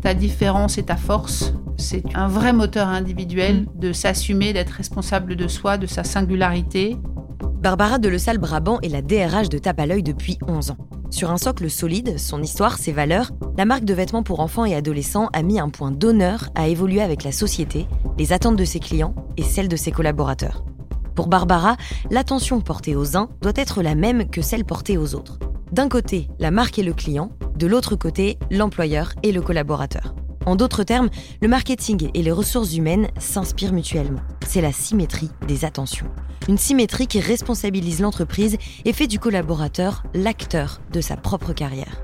ta 0.00 0.14
différence 0.14 0.78
et 0.78 0.82
ta 0.84 0.96
force. 0.96 1.52
C'est 1.76 2.02
un 2.14 2.28
vrai 2.28 2.52
moteur 2.52 2.88
individuel 2.88 3.62
Mm. 3.62 3.66
de 3.80 3.92
s'assumer, 3.92 4.52
d'être 4.52 4.70
responsable 4.70 5.36
de 5.36 5.48
soi, 5.48 5.78
de 5.78 5.86
sa 5.86 6.04
singularité. 6.04 6.96
Barbara 7.62 7.98
de 7.98 8.08
Le 8.08 8.18
Salle 8.18 8.38
Brabant 8.38 8.80
est 8.80 8.88
la 8.88 9.02
DRH 9.02 9.48
de 9.48 9.58
Tape 9.58 9.80
à 9.80 9.86
l'œil 9.86 10.02
depuis 10.02 10.38
11 10.46 10.70
ans. 10.70 10.76
Sur 11.10 11.30
un 11.30 11.36
socle 11.36 11.68
solide, 11.68 12.18
son 12.18 12.42
histoire, 12.42 12.78
ses 12.78 12.92
valeurs, 12.92 13.32
la 13.58 13.64
marque 13.64 13.84
de 13.84 13.94
vêtements 13.94 14.22
pour 14.22 14.40
enfants 14.40 14.64
et 14.64 14.74
adolescents 14.74 15.28
a 15.32 15.42
mis 15.42 15.58
un 15.58 15.68
point 15.68 15.90
d'honneur 15.90 16.48
à 16.54 16.68
évoluer 16.68 17.02
avec 17.02 17.24
la 17.24 17.32
société, 17.32 17.86
les 18.16 18.32
attentes 18.32 18.56
de 18.56 18.64
ses 18.64 18.78
clients 18.78 19.14
et 19.36 19.42
celles 19.42 19.68
de 19.68 19.76
ses 19.76 19.90
collaborateurs. 19.90 20.64
Pour 21.16 21.26
Barbara, 21.26 21.76
l'attention 22.10 22.60
portée 22.60 22.94
aux 22.94 23.16
uns 23.16 23.28
doit 23.42 23.52
être 23.56 23.82
la 23.82 23.94
même 23.94 24.30
que 24.30 24.40
celle 24.40 24.64
portée 24.64 24.96
aux 24.96 25.14
autres. 25.14 25.38
D'un 25.72 25.88
côté, 25.88 26.28
la 26.40 26.50
marque 26.50 26.80
et 26.80 26.82
le 26.82 26.92
client, 26.92 27.30
de 27.54 27.68
l'autre 27.68 27.94
côté, 27.94 28.38
l'employeur 28.50 29.12
et 29.22 29.30
le 29.30 29.40
collaborateur. 29.40 30.16
En 30.44 30.56
d'autres 30.56 30.82
termes, 30.82 31.10
le 31.40 31.46
marketing 31.46 32.10
et 32.12 32.22
les 32.22 32.32
ressources 32.32 32.74
humaines 32.74 33.06
s'inspirent 33.20 33.72
mutuellement. 33.72 34.18
C'est 34.44 34.62
la 34.62 34.72
symétrie 34.72 35.30
des 35.46 35.64
attentions. 35.64 36.08
Une 36.48 36.58
symétrie 36.58 37.06
qui 37.06 37.20
responsabilise 37.20 38.00
l'entreprise 38.00 38.56
et 38.84 38.92
fait 38.92 39.06
du 39.06 39.20
collaborateur 39.20 40.02
l'acteur 40.12 40.80
de 40.92 41.00
sa 41.00 41.16
propre 41.16 41.52
carrière. 41.52 42.02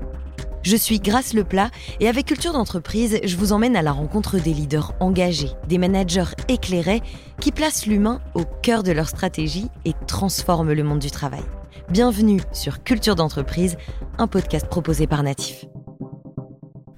Je 0.63 0.77
suis 0.77 1.01
Grace 1.01 1.33
Leplat 1.33 1.69
et 1.99 2.07
avec 2.07 2.27
Culture 2.27 2.53
d'entreprise, 2.53 3.19
je 3.21 3.35
vous 3.35 3.51
emmène 3.51 3.75
à 3.75 3.81
la 3.81 3.91
rencontre 3.91 4.37
des 4.37 4.53
leaders 4.53 4.93
engagés, 5.01 5.51
des 5.67 5.77
managers 5.77 6.35
éclairés 6.47 7.01
qui 7.41 7.51
placent 7.51 7.85
l'humain 7.85 8.21
au 8.33 8.43
cœur 8.61 8.83
de 8.83 8.93
leur 8.93 9.09
stratégie 9.09 9.67
et 9.83 9.93
transforment 10.07 10.71
le 10.71 10.83
monde 10.83 10.99
du 10.99 11.11
travail. 11.11 11.43
Bienvenue 11.89 12.41
sur 12.51 12.83
Culture 12.83 13.15
d'entreprise, 13.15 13.77
un 14.17 14.27
podcast 14.27 14.67
proposé 14.67 15.07
par 15.07 15.23
Natif. 15.23 15.63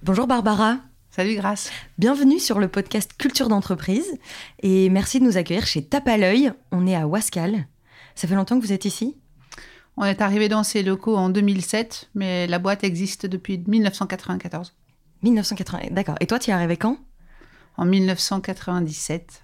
Bonjour 0.01 0.25
Barbara. 0.25 0.77
Salut 1.11 1.35
Grâce. 1.35 1.69
Bienvenue 1.99 2.39
sur 2.39 2.57
le 2.57 2.67
podcast 2.67 3.11
Culture 3.15 3.49
d'entreprise 3.49 4.17
et 4.63 4.89
merci 4.89 5.19
de 5.19 5.25
nous 5.25 5.37
accueillir 5.37 5.67
chez 5.67 5.85
Tape 5.85 6.07
à 6.07 6.17
l'œil. 6.17 6.51
On 6.71 6.87
est 6.87 6.95
à 6.95 7.05
Wascal. 7.05 7.67
Ça 8.15 8.27
fait 8.27 8.33
longtemps 8.33 8.59
que 8.59 8.65
vous 8.65 8.73
êtes 8.73 8.85
ici? 8.85 9.15
On 9.95 10.05
est 10.05 10.21
arrivé 10.21 10.49
dans 10.49 10.63
ces 10.63 10.81
locaux 10.81 11.17
en 11.17 11.29
2007, 11.29 12.09
mais 12.15 12.47
la 12.47 12.57
boîte 12.57 12.83
existe 12.83 13.27
depuis 13.27 13.63
1994. 13.67 14.73
1980. 15.21 15.89
D'accord. 15.91 16.15
Et 16.19 16.25
toi, 16.25 16.39
tu 16.39 16.49
y 16.49 16.51
es 16.51 16.55
arrivé 16.55 16.77
quand? 16.77 16.97
En 17.77 17.85
1997. 17.85 19.43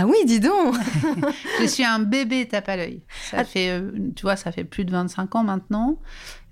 Ah 0.00 0.06
oui, 0.06 0.16
dis 0.26 0.38
donc 0.40 0.74
Je 1.60 1.66
suis 1.66 1.84
un 1.84 1.98
bébé 1.98 2.46
tape 2.46 2.68
à 2.68 2.76
l'œil. 2.76 3.02
Ça 3.30 3.38
Ah. 3.40 3.44
fait, 3.44 3.70
euh, 3.70 3.90
tu 4.14 4.22
vois, 4.22 4.36
ça 4.36 4.52
fait 4.52 4.64
plus 4.64 4.84
de 4.84 4.90
25 4.92 5.34
ans 5.34 5.42
maintenant. 5.44 5.98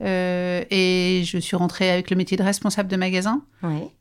Euh, 0.02 0.64
et 0.70 1.22
je 1.24 1.38
suis 1.38 1.56
rentrée 1.56 1.90
avec 1.90 2.10
le 2.10 2.16
métier 2.16 2.36
de 2.36 2.42
responsable 2.42 2.88
de 2.90 2.96
magasin. 2.96 3.42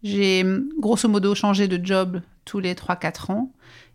J'ai 0.03 0.43
hum, 0.43 0.69
grosso 0.79 1.07
modo 1.07 1.35
changé 1.35 1.67
de 1.67 1.83
job 1.85 2.21
tous 2.45 2.59
les 2.59 2.73
3-4 2.73 3.31
ans. 3.31 3.51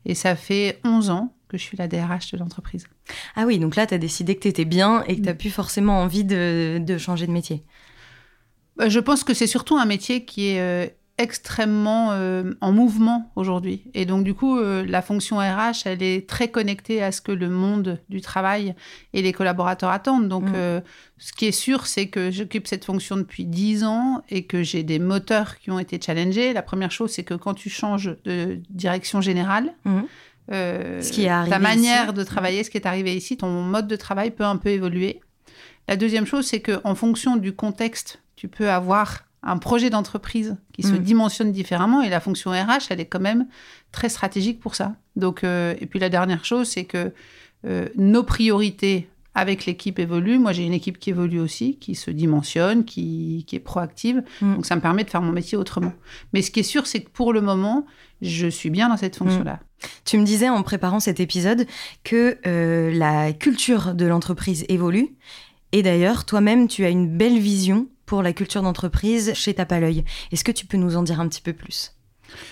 Et 0.06 0.14
ça 0.14 0.36
fait 0.36 0.78
11 0.84 1.10
ans 1.10 1.34
que 1.48 1.58
je 1.58 1.62
suis 1.62 1.76
la 1.76 1.88
DRH 1.88 2.30
de 2.32 2.38
l'entreprise. 2.38 2.86
Ah 3.34 3.44
oui, 3.44 3.58
donc 3.58 3.74
là, 3.76 3.86
tu 3.86 3.94
as 3.94 3.98
décidé 3.98 4.36
que 4.36 4.40
tu 4.42 4.48
étais 4.48 4.64
bien 4.64 5.02
et 5.08 5.16
que 5.16 5.20
tu 5.20 5.26
n'as 5.26 5.34
plus 5.34 5.50
forcément 5.50 6.00
envie 6.00 6.22
de, 6.24 6.78
de 6.80 6.96
changer 6.98 7.26
de 7.26 7.32
métier. 7.32 7.64
Euh, 8.80 8.88
Je 8.88 9.00
pense 9.00 9.24
que 9.24 9.34
c'est 9.34 9.48
surtout 9.48 9.76
un 9.76 9.84
métier 9.84 10.24
qui 10.24 10.50
est 10.50 10.60
euh, 10.60 10.86
extrêmement 11.20 12.08
euh, 12.12 12.54
en 12.60 12.72
mouvement 12.72 13.30
aujourd'hui. 13.36 13.84
Et 13.94 14.06
donc, 14.06 14.24
du 14.24 14.34
coup, 14.34 14.58
euh, 14.58 14.84
la 14.86 15.02
fonction 15.02 15.36
RH, 15.38 15.82
elle 15.86 16.02
est 16.02 16.28
très 16.28 16.48
connectée 16.48 17.02
à 17.02 17.12
ce 17.12 17.20
que 17.20 17.32
le 17.32 17.48
monde 17.48 18.00
du 18.08 18.20
travail 18.20 18.74
et 19.12 19.22
les 19.22 19.32
collaborateurs 19.32 19.90
attendent. 19.90 20.28
Donc, 20.28 20.44
Mm. 20.48 20.52
euh, 20.56 20.80
ce 21.18 21.32
qui 21.32 21.46
est 21.46 21.52
sûr, 21.52 21.86
c'est 21.86 22.08
que 22.08 22.30
j'occupe 22.30 22.66
cette 22.66 22.84
fonction 22.84 23.16
depuis 23.16 23.44
10 23.44 23.84
ans 23.84 24.22
et 24.30 24.44
que 24.44 24.62
j'ai 24.62 24.82
des 24.82 24.98
moteurs 24.98 25.58
qui 25.58 25.70
ont 25.70 25.78
été 25.78 26.00
challengés. 26.00 26.52
La 26.52 26.62
première 26.62 26.90
chose, 26.90 27.10
c'est 27.12 27.24
que 27.24 27.34
quand 27.34 27.54
tu 27.54 27.68
changes 27.70 28.16
de 28.24 28.58
direction 28.70 29.20
générale, 29.20 29.74
euh, 30.52 31.00
Ce 31.02 31.12
qui 31.12 31.24
est 31.24 31.28
ta 31.48 31.58
manière 31.58 32.06
ici. 32.06 32.14
de 32.14 32.24
travailler, 32.24 32.64
ce 32.64 32.70
qui 32.70 32.76
est 32.78 32.86
arrivé 32.86 33.14
ici, 33.14 33.36
ton 33.36 33.62
mode 33.62 33.86
de 33.86 33.96
travail 33.96 34.30
peut 34.30 34.44
un 34.44 34.56
peu 34.56 34.70
évoluer. 34.70 35.20
La 35.88 35.96
deuxième 35.96 36.26
chose, 36.26 36.46
c'est 36.46 36.60
que 36.60 36.80
en 36.84 36.94
fonction 36.94 37.36
du 37.36 37.52
contexte, 37.52 38.22
tu 38.36 38.48
peux 38.48 38.70
avoir 38.70 39.24
un 39.42 39.58
projet 39.58 39.90
d'entreprise 39.90 40.56
qui 40.72 40.82
se 40.82 40.92
Mm. 40.92 40.98
dimensionne 40.98 41.52
différemment 41.52 42.02
et 42.02 42.10
la 42.10 42.20
fonction 42.20 42.50
RH, 42.50 42.90
elle 42.90 43.00
est 43.00 43.06
quand 43.06 43.20
même 43.20 43.46
très 43.92 44.08
stratégique 44.08 44.60
pour 44.60 44.74
ça. 44.74 44.96
Donc, 45.16 45.44
euh, 45.44 45.74
et 45.80 45.86
puis 45.86 45.98
la 45.98 46.08
dernière 46.08 46.44
chose, 46.44 46.68
c'est 46.68 46.84
que 46.84 47.12
euh, 47.66 47.88
nos 47.96 48.22
priorités 48.22 49.08
avec 49.34 49.64
l'équipe 49.64 49.98
évoluent. 49.98 50.38
Moi, 50.38 50.52
j'ai 50.52 50.64
une 50.64 50.72
équipe 50.72 50.98
qui 50.98 51.10
évolue 51.10 51.38
aussi, 51.38 51.76
qui 51.76 51.94
se 51.94 52.10
dimensionne, 52.10 52.84
qui, 52.84 53.44
qui 53.46 53.56
est 53.56 53.60
proactive. 53.60 54.22
Mm. 54.42 54.56
Donc, 54.56 54.66
ça 54.66 54.76
me 54.76 54.80
permet 54.80 55.04
de 55.04 55.10
faire 55.10 55.22
mon 55.22 55.32
métier 55.32 55.56
autrement. 55.56 55.92
Mais 56.32 56.42
ce 56.42 56.50
qui 56.50 56.60
est 56.60 56.64
sûr, 56.64 56.86
c'est 56.86 57.00
que 57.00 57.10
pour 57.10 57.32
le 57.32 57.40
moment, 57.40 57.86
je 58.22 58.48
suis 58.48 58.70
bien 58.70 58.88
dans 58.88 58.96
cette 58.96 59.16
fonction-là. 59.16 59.60
Tu 60.04 60.18
me 60.18 60.24
disais 60.24 60.48
en 60.50 60.62
préparant 60.62 61.00
cet 61.00 61.20
épisode 61.20 61.66
que 62.04 62.38
euh, 62.46 62.92
la 62.92 63.32
culture 63.32 63.94
de 63.94 64.04
l'entreprise 64.04 64.66
évolue. 64.68 65.14
Et 65.72 65.82
d'ailleurs, 65.82 66.26
toi-même, 66.26 66.66
tu 66.68 66.84
as 66.84 66.90
une 66.90 67.08
belle 67.16 67.38
vision 67.38 67.86
pour 68.10 68.24
la 68.24 68.32
culture 68.32 68.60
d'entreprise 68.62 69.34
chez 69.34 69.54
Tape 69.54 69.70
à 69.70 69.78
l'œil. 69.78 70.04
Est-ce 70.32 70.42
que 70.42 70.50
tu 70.50 70.66
peux 70.66 70.76
nous 70.76 70.96
en 70.96 71.04
dire 71.04 71.20
un 71.20 71.28
petit 71.28 71.40
peu 71.40 71.52
plus? 71.52 71.94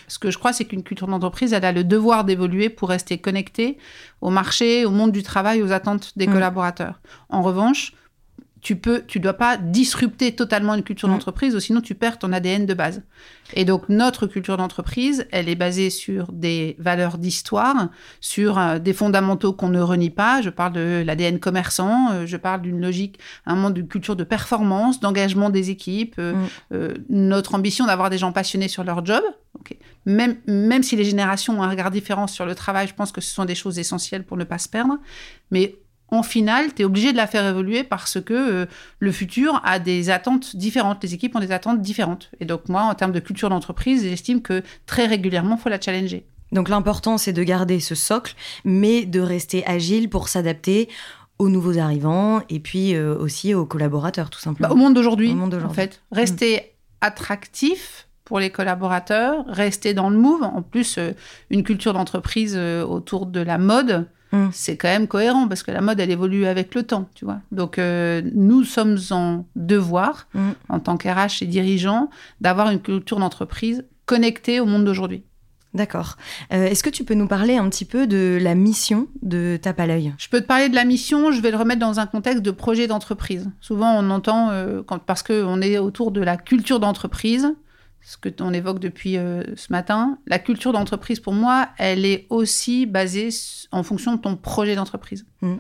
Ce 0.07 0.21
que 0.21 0.31
je 0.31 0.39
crois, 0.39 0.53
c'est 0.53 0.65
qu'une 0.65 0.85
culture 0.85 1.09
d'entreprise, 1.09 1.53
elle 1.53 1.65
a 1.65 1.73
le 1.73 1.83
devoir 1.83 2.23
d'évoluer 2.25 2.69
pour 2.69 2.89
rester 2.91 3.19
connectée 3.19 3.77
au 4.21 4.31
marché, 4.31 4.85
au 4.85 4.93
monde 4.93 5.11
du 5.11 5.25
travail, 5.25 5.61
aux 5.61 5.73
attentes 5.73 6.13
des 6.15 6.29
Mm. 6.29 6.33
collaborateurs. 6.33 7.01
En 7.29 7.43
revanche, 7.43 7.93
tu 8.61 8.77
peux, 8.77 9.03
tu 9.07 9.21
dois 9.21 9.35
pas 9.35 9.57
disrupter 9.57 10.35
totalement 10.35 10.75
une 10.75 10.83
culture 10.83 11.09
Mm. 11.09 11.13
d'entreprise, 11.13 11.55
ou 11.55 11.61
sinon 11.61 11.81
tu 11.81 11.95
perds 11.95 12.19
ton 12.19 12.33
ADN 12.33 12.67
de 12.67 12.75
base. 12.75 13.03
Et 13.55 13.65
donc 13.65 13.89
notre 13.89 14.27
culture 14.27 14.57
d'entreprise, 14.57 15.27
elle 15.33 15.49
est 15.49 15.55
basée 15.55 15.91
sur 15.91 16.33
des 16.33 16.77
valeurs 16.79 17.19
d'histoire, 17.19 17.89
sur 18.21 18.59
euh, 18.59 18.79
des 18.79 18.93
fondamentaux 18.93 19.53
qu'on 19.53 19.69
ne 19.69 19.81
renie 19.81 20.11
pas. 20.11 20.43
Je 20.43 20.51
parle 20.51 20.73
de 20.75 21.03
l'ADN 21.07 21.39
commerçant, 21.39 22.11
euh, 22.13 22.27
je 22.27 22.37
parle 22.37 22.63
d'une 22.63 22.81
logique, 22.81 23.19
un 23.47 23.55
monde 23.55 23.75
d'une 23.75 23.89
culture 23.89 24.17
de 24.17 24.25
performance, 24.25 25.01
d'engagement 25.01 25.51
des 25.51 25.71
équipes, 25.71 26.17
euh, 26.19 26.35
Mm. 26.71 26.95
notre 27.09 27.55
ambition 27.55 27.87
d'avoir 27.87 28.11
des 28.11 28.19
gens 28.19 28.33
passionnés 28.33 28.69
sur 28.69 28.85
leur 28.85 29.05
job. 29.05 29.23
Même, 30.07 30.37
même 30.47 30.83
si 30.83 30.97
les 30.97 31.05
générations 31.05 31.59
ont 31.59 31.63
un 31.63 31.69
regard 31.69 31.91
différent 31.91 32.27
sur 32.27 32.47
le 32.47 32.55
travail, 32.55 32.87
je 32.87 32.95
pense 32.95 33.13
que 33.13 33.21
ce 33.21 33.33
sont 33.35 33.45
des 33.45 33.55
choses 33.55 33.79
essentielles 33.79 34.25
pour 34.25 34.37
ne 34.37 34.45
pas 34.45 34.59
se 34.59 34.69
perdre. 34.69 34.97
Mais 35.51 35.77
en 36.11 36.23
final, 36.23 36.73
tu 36.75 36.83
es 36.83 36.85
obligé 36.85 37.13
de 37.13 37.17
la 37.17 37.27
faire 37.27 37.47
évoluer 37.47 37.85
parce 37.85 38.19
que 38.21 38.33
euh, 38.35 38.67
le 38.99 39.13
futur 39.13 39.61
a 39.65 39.79
des 39.79 40.09
attentes 40.11 40.57
différentes. 40.57 41.03
Les 41.03 41.13
équipes 41.15 41.37
ont 41.37 41.41
des 41.41 41.53
attentes 41.53 41.81
différentes. 41.83 42.31
Et 42.41 42.45
donc, 42.47 42.69
moi, 42.69 42.83
en 42.83 42.95
termes 42.95 43.13
de 43.13 43.21
culture 43.21 43.51
d'entreprise, 43.51 44.03
j'estime 44.05 44.41
que 44.41 44.63
très 44.87 45.07
régulièrement, 45.07 45.57
il 45.57 45.63
faut 45.63 45.69
la 45.69 45.81
challenger. 45.81 46.25
Donc 46.51 46.71
l'important, 46.71 47.19
c'est 47.19 47.35
de 47.35 47.43
garder 47.43 47.79
ce 47.79 47.95
socle, 47.95 48.35
mais 48.65 49.05
de 49.05 49.21
rester 49.21 49.67
agile 49.67 50.09
pour 50.09 50.29
s'adapter 50.29 50.89
aux 51.39 51.51
nouveaux 51.51 51.79
arrivants 51.79 52.41
et 52.49 52.59
puis 52.59 52.95
euh, 52.95 53.15
aussi 53.17 53.53
aux 53.55 53.67
collaborateurs, 53.67 54.31
tout 54.31 54.39
Bah, 54.39 54.45
simplement. 54.45 54.71
au 54.73 54.77
monde 54.77 54.95
d'aujourd'hui, 54.95 55.31
Au 55.33 55.35
monde 55.35 55.55
en 55.63 55.69
fait. 55.69 56.01
Rester 56.11 56.73
attractif 57.03 58.09
pour 58.25 58.41
les 58.41 58.51
collaborateurs, 58.51 59.45
rester 59.47 59.95
dans 59.95 60.11
le 60.11 60.17
move. 60.19 60.43
En 60.43 60.63
plus, 60.63 60.97
euh, 60.99 61.13
une 61.51 61.63
culture 61.63 61.93
d'entreprise 61.93 62.57
autour 62.57 63.27
de 63.27 63.41
la 63.41 63.59
mode, 63.59 64.07
Mm. 64.33 64.49
c'est 64.53 64.77
quand 64.77 64.89
même 64.89 65.07
cohérent 65.09 65.49
parce 65.49 65.63
que 65.63 65.71
la 65.71 65.81
mode, 65.81 65.99
elle 66.01 66.11
évolue 66.11 66.45
avec 66.47 66.75
le 66.75 66.83
temps, 66.83 67.09
tu 67.15 67.25
vois. 67.25 67.39
Donc, 67.53 67.79
euh, 67.79 68.21
nous 68.35 68.63
sommes 68.65 68.99
en 69.11 69.47
devoir, 69.57 70.29
Mm. 70.35 70.51
en 70.69 70.81
tant 70.81 70.97
qu'RH 70.97 71.43
et 71.43 71.47
dirigeants, 71.47 72.11
d'avoir 72.41 72.71
une 72.71 72.81
culture 72.81 73.19
d'entreprise 73.19 73.85
connectée 74.07 74.61
au 74.61 74.67
monde 74.67 74.85
d'aujourd'hui. 74.85 75.23
D'accord. 75.75 76.17
Euh, 76.53 76.65
Est-ce 76.67 76.83
que 76.83 76.89
tu 76.91 77.05
peux 77.05 77.13
nous 77.15 77.29
parler 77.29 77.57
un 77.57 77.69
petit 77.69 77.85
peu 77.85 78.07
de 78.07 78.39
la 78.41 78.55
mission 78.55 79.07
de 79.21 79.59
Tape 79.61 79.79
à 79.81 79.87
l'œil? 79.87 80.15
Je 80.17 80.29
peux 80.29 80.41
te 80.41 80.47
parler 80.47 80.71
de 80.71 80.75
la 80.75 80.85
mission, 80.87 81.31
je 81.31 81.43
vais 81.43 81.51
le 81.51 81.59
remettre 81.59 81.81
dans 81.81 82.01
un 82.01 82.07
contexte 82.07 82.43
de 82.43 82.51
projet 82.51 82.87
d'entreprise. 82.87 83.51
Souvent, 83.61 83.93
on 83.99 84.09
entend, 84.11 84.49
euh, 84.51 84.83
quand, 84.85 84.99
parce 84.99 85.23
qu'on 85.23 85.61
est 85.61 85.77
autour 85.79 86.11
de 86.11 86.23
la 86.23 86.39
culture 86.39 86.81
d'entreprise, 86.81 87.55
ce 88.09 88.17
que 88.17 88.31
on 88.41 88.55
évoque 88.55 88.79
depuis 88.79 89.19
euh, 89.19 89.43
ce 89.57 89.71
matin, 89.71 90.19
la 90.27 90.39
culture 90.39 90.73
d'entreprise, 90.73 91.21
pour 91.21 91.35
moi, 91.35 91.69
elle 91.77 92.07
est 92.07 92.27
aussi 92.31 92.87
basée 92.87 93.29
en 93.71 93.83
fonction 93.83 94.15
de 94.15 94.21
ton 94.21 94.35
projet 94.35 94.75
d'entreprise. 94.75 95.27
Mm. 95.43 95.57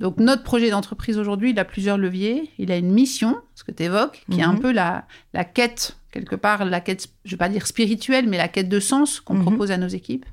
Donc, 0.00 0.18
notre 0.18 0.42
projet 0.42 0.70
d'entreprise 0.70 1.18
aujourd'hui, 1.18 1.50
il 1.50 1.58
a 1.60 1.64
plusieurs 1.64 1.96
leviers. 1.96 2.50
Il 2.58 2.72
a 2.72 2.76
une 2.76 2.90
mission, 2.90 3.36
ce 3.54 3.62
que 3.62 3.70
tu 3.70 3.84
évoques, 3.84 4.24
qui 4.28 4.40
est 4.40 4.42
un 4.42 4.54
Mhm. 4.54 4.60
peu 4.60 4.72
la, 4.72 5.06
la 5.34 5.44
quête, 5.44 5.96
quelque 6.10 6.34
part, 6.34 6.64
la 6.64 6.80
quête, 6.80 7.06
je 7.24 7.30
vais 7.30 7.36
pas 7.36 7.48
dire 7.48 7.64
spirituelle, 7.64 8.28
mais 8.28 8.38
la 8.38 8.48
quête 8.48 8.68
de 8.68 8.80
sens 8.80 9.20
qu'on 9.20 9.34
Mhm. 9.34 9.42
propose 9.42 9.70
à 9.70 9.76
nos 9.76 9.86
équipes. 9.86 10.26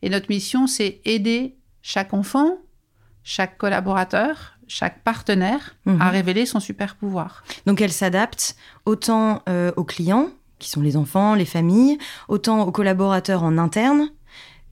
Et 0.00 0.08
notre 0.08 0.30
mission, 0.30 0.66
c'est 0.66 1.02
aider 1.04 1.54
chaque 1.82 2.14
enfant, 2.14 2.56
chaque 3.24 3.58
collaborateur, 3.58 4.58
chaque 4.68 5.02
partenaire 5.02 5.76
à 6.00 6.08
révéler 6.08 6.46
son 6.46 6.58
super 6.60 6.96
pouvoir. 6.96 7.44
Donc 7.66 7.82
elle 7.82 7.92
s'adapte 7.92 8.56
autant 8.86 9.42
euh, 9.50 9.70
aux 9.76 9.84
clients, 9.84 10.30
qui 10.64 10.70
sont 10.70 10.80
les 10.80 10.96
enfants, 10.96 11.34
les 11.34 11.44
familles, 11.44 11.98
autant 12.28 12.62
aux 12.62 12.72
collaborateurs 12.72 13.44
en 13.44 13.58
interne 13.58 14.10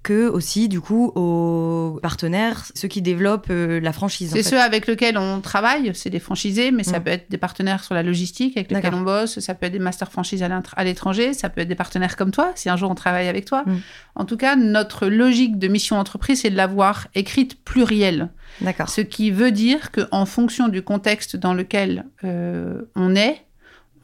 que 0.03 0.29
aussi 0.29 0.69
du 0.69 0.81
coup 0.81 1.12
aux 1.15 2.00
partenaires, 2.03 2.65
ceux 2.75 2.89
qui 2.89 3.03
développent 3.03 3.50
euh, 3.50 3.81
la 3.81 3.93
franchise. 3.93 4.31
C'est 4.33 4.43
ceux 4.43 4.61
avec 4.61 4.87
lesquels 4.87 5.17
on 5.17 5.41
travaille, 5.41 5.93
c'est 5.94 6.11
des 6.11 6.19
franchisés, 6.19 6.73
mais 6.73 6.83
ça 6.83 6.99
mm. 6.99 7.05
peut 7.05 7.11
être 7.11 7.31
des 7.31 7.39
partenaires 7.39 7.85
sur 7.85 7.94
la 7.94 8.03
logistique 8.03 8.56
avec 8.56 8.71
lesquels 8.71 8.94
on 8.94 9.03
bosse, 9.03 9.39
ça 9.39 9.55
peut 9.55 9.67
être 9.67 9.73
des 9.73 9.79
master 9.79 10.11
franchises 10.11 10.43
à 10.43 10.85
l'étranger, 10.85 11.35
ça 11.35 11.49
peut 11.49 11.61
être 11.61 11.69
des 11.69 11.77
partenaires 11.77 12.17
comme 12.17 12.33
toi, 12.33 12.53
si 12.56 12.69
un 12.69 12.77
jour 12.77 12.91
on 12.91 12.95
travaille 12.95 13.29
avec 13.29 13.45
toi. 13.45 13.62
Mm. 13.65 13.77
En 14.17 14.25
tout 14.25 14.37
cas, 14.37 14.56
notre 14.56 15.06
logique 15.06 15.59
de 15.59 15.69
mission 15.69 15.99
entreprise, 15.99 16.41
c'est 16.41 16.50
de 16.50 16.56
l'avoir 16.56 17.06
écrite 17.15 17.62
plurielle. 17.65 18.31
D'accord. 18.61 18.88
Ce 18.88 19.00
qui 19.00 19.31
veut 19.31 19.53
dire 19.53 19.93
qu'en 19.93 20.27
fonction 20.27 20.69
du 20.69 20.83
contexte 20.83 21.37
dans 21.37 21.55
lequel 21.55 22.06
euh, 22.25 22.83
on 22.97 23.15
est, 23.15 23.45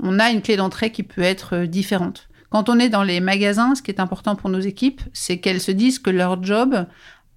on 0.01 0.19
a 0.19 0.31
une 0.31 0.43
clé 0.43 0.57
d'entrée 0.57 0.91
qui 0.91 1.03
peut 1.03 1.23
être 1.23 1.57
euh, 1.57 1.67
différente. 1.67 2.29
Quand 2.51 2.69
on 2.69 2.79
est 2.79 2.89
dans 2.89 3.03
les 3.03 3.21
magasins, 3.21 3.75
ce 3.75 3.83
qui 3.83 3.91
est 3.91 4.01
important 4.01 4.35
pour 4.35 4.49
nos 4.51 4.61
équipes, 4.61 5.03
c'est 5.13 5.39
qu'elles 5.39 5.61
se 5.61 5.71
disent 5.71 5.99
que 5.99 6.11
leur 6.11 6.43
job, 6.43 6.87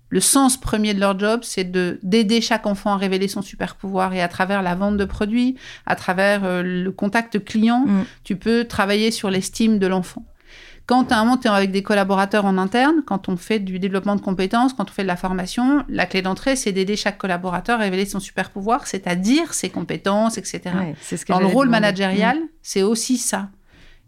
le 0.10 0.20
sens 0.20 0.60
premier 0.60 0.94
de 0.94 1.00
leur 1.00 1.20
job, 1.20 1.42
c'est 1.44 1.70
de 1.70 2.00
d'aider 2.04 2.40
chaque 2.40 2.66
enfant 2.66 2.94
à 2.94 2.98
révéler 2.98 3.28
son 3.28 3.42
super 3.42 3.76
pouvoir 3.76 4.14
et 4.14 4.22
à 4.22 4.28
travers 4.28 4.62
la 4.62 4.76
vente 4.76 4.98
de 4.98 5.06
produits, 5.06 5.56
à 5.86 5.96
travers 5.96 6.46
euh, 6.46 6.64
le 6.64 6.92
contact 6.92 7.44
client, 7.44 7.86
mm. 7.86 8.06
tu 8.24 8.36
peux 8.38 8.66
travailler 8.66 9.12
sur 9.12 9.30
l'estime 9.30 9.80
de 9.80 9.88
l'enfant. 9.88 10.24
Quand 10.92 11.10
à 11.14 11.20
un 11.20 11.24
moment, 11.24 11.38
tu 11.38 11.48
es 11.48 11.50
avec 11.50 11.72
des 11.72 11.84
collaborateurs 11.84 12.44
en 12.44 12.58
interne, 12.58 13.02
quand 13.06 13.30
on 13.30 13.38
fait 13.38 13.60
du 13.60 13.80
développement 13.80 14.18
de 14.18 14.22
compétences, 14.22 14.74
quand 14.74 14.90
on 14.90 14.92
fait 14.92 15.04
de 15.04 15.08
la 15.08 15.16
formation, 15.16 15.86
la 15.88 16.06
clé 16.06 16.22
d'entrée, 16.22 16.58
c'est 16.58 16.74
d'aider 16.74 16.98
chaque 16.98 17.18
collaborateur 17.18 17.80
à 17.80 17.84
révéler 17.84 18.06
son 18.06 18.20
super 18.20 18.50
pouvoir, 18.50 18.86
c'est-à-dire 18.88 19.54
ses 19.54 19.70
compétences, 19.70 20.38
etc. 20.38 20.62
Dans 21.30 21.40
le 21.40 21.46
rôle 21.46 21.70
managérial, 21.70 22.38
mm. 22.40 22.48
c'est 22.62 22.84
aussi 22.84 23.18
ça. 23.18 23.52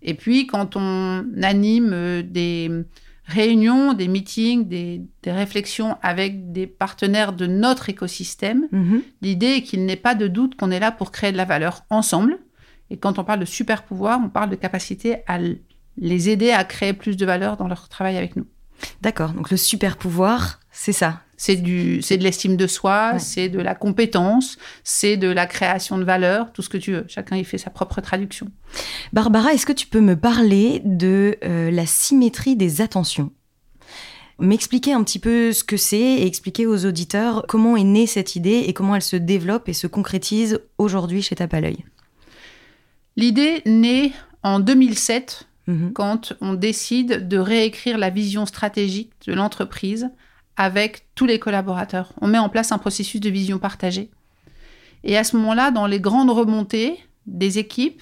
Et 0.02 0.14
puis, 0.14 0.46
quand 0.46 0.76
on 0.76 1.26
anime 1.42 1.92
euh, 1.94 2.22
des 2.22 2.70
réunions, 3.28 3.94
des 3.94 4.10
meetings, 4.10 4.68
des, 4.68 5.04
réflexions 5.26 5.96
avec 6.02 6.52
des 6.52 6.68
partenaires 6.68 7.32
de 7.32 7.48
notre 7.48 7.88
écosystème, 7.88 8.68
mhm. 8.74 9.02
l'idée 9.22 9.54
est 9.56 9.62
qu'il 9.62 9.86
n'ait 9.86 9.96
pas 9.96 10.16
de 10.16 10.28
doute 10.28 10.56
qu'on 10.56 10.70
est 10.70 10.82
là 10.82 10.92
pour 10.92 11.14
créer 11.14 11.32
de 11.32 11.38
la 11.38 11.46
valeur 11.46 11.86
ensemble. 11.90 12.40
Et 12.90 12.98
quand 12.98 13.20
on 13.20 13.24
parle 13.24 13.40
de 13.40 13.46
super 13.46 13.84
pouvoir, 13.84 14.20
on 14.22 14.28
parle 14.28 14.50
de 14.50 14.58
capacité 14.58 15.20
à 15.28 15.40
les 15.98 16.30
aider 16.30 16.52
à 16.52 16.64
créer 16.64 16.94
plus 16.94 17.18
de 17.18 17.26
valeur 17.26 17.58
dans 17.58 17.68
leur 17.68 17.90
travail 17.90 18.18
avec 18.18 18.36
nous. 18.36 18.46
D'accord. 19.02 19.34
Donc 19.34 19.52
le 19.52 19.58
super 19.58 19.98
pouvoir, 19.98 20.60
c'est 20.72 20.94
ça. 20.94 21.22
C'est 21.36 21.56
du, 21.58 22.02
c'est 22.02 22.18
de 22.18 22.24
l'estime 22.24 22.56
de 22.56 22.68
soi, 22.68 23.20
c'est 23.20 23.50
de 23.50 23.60
la 23.60 23.76
compétence, 23.76 24.58
c'est 24.84 25.18
de 25.18 25.28
la 25.28 25.46
création 25.46 25.98
de 25.98 26.04
valeur, 26.04 26.54
tout 26.54 26.62
ce 26.62 26.70
que 26.70 26.78
tu 26.78 26.94
veux. 26.94 27.06
Chacun 27.08 27.36
y 27.36 27.44
fait 27.44 27.58
sa 27.58 27.70
propre 27.70 28.00
traduction. 28.02 28.48
Barbara, 29.12 29.54
est-ce 29.54 29.66
que 29.66 29.74
tu 29.74 29.88
peux 29.88 30.00
me 30.00 30.16
parler 30.16 30.82
de 30.86 31.38
euh, 31.44 31.70
la 31.70 31.86
symétrie 31.86 32.56
des 32.56 32.80
attentions? 32.82 33.32
M'expliquer 34.40 34.94
un 34.94 35.04
petit 35.04 35.20
peu 35.20 35.52
ce 35.52 35.64
que 35.64 35.78
c'est 35.78 36.00
et 36.00 36.26
expliquer 36.26 36.66
aux 36.66 36.86
auditeurs 36.86 37.46
comment 37.48 37.76
est 37.78 37.84
née 37.84 38.08
cette 38.08 38.36
idée 38.36 38.64
et 38.68 38.74
comment 38.74 38.96
elle 38.96 39.02
se 39.02 39.16
développe 39.16 39.70
et 39.70 39.74
se 39.74 39.88
concrétise 39.88 40.60
aujourd'hui 40.78 41.22
chez 41.22 41.36
Tape 41.36 41.56
L'idée 43.16 43.62
naît 43.66 44.12
en 44.44 44.60
2007 44.60 45.48
mhm. 45.68 45.94
quand 45.94 46.34
on 46.42 46.54
décide 46.54 47.28
de 47.28 47.38
réécrire 47.38 47.98
la 47.98 48.10
vision 48.10 48.46
stratégique 48.46 49.12
de 49.28 49.34
l'entreprise 49.34 50.10
avec 50.56 51.08
tous 51.16 51.26
les 51.26 51.40
collaborateurs. 51.40 52.14
On 52.22 52.28
met 52.28 52.38
en 52.38 52.50
place 52.50 52.72
un 52.72 52.78
processus 52.78 53.20
de 53.20 53.30
vision 53.30 53.60
partagée. 53.60 54.12
Et 55.04 55.18
à 55.18 55.24
ce 55.24 55.36
moment-là, 55.38 55.72
dans 55.72 55.88
les 55.88 56.00
grandes 56.00 56.30
remontées 56.30 56.98
des 57.26 57.58
équipes, 57.58 58.02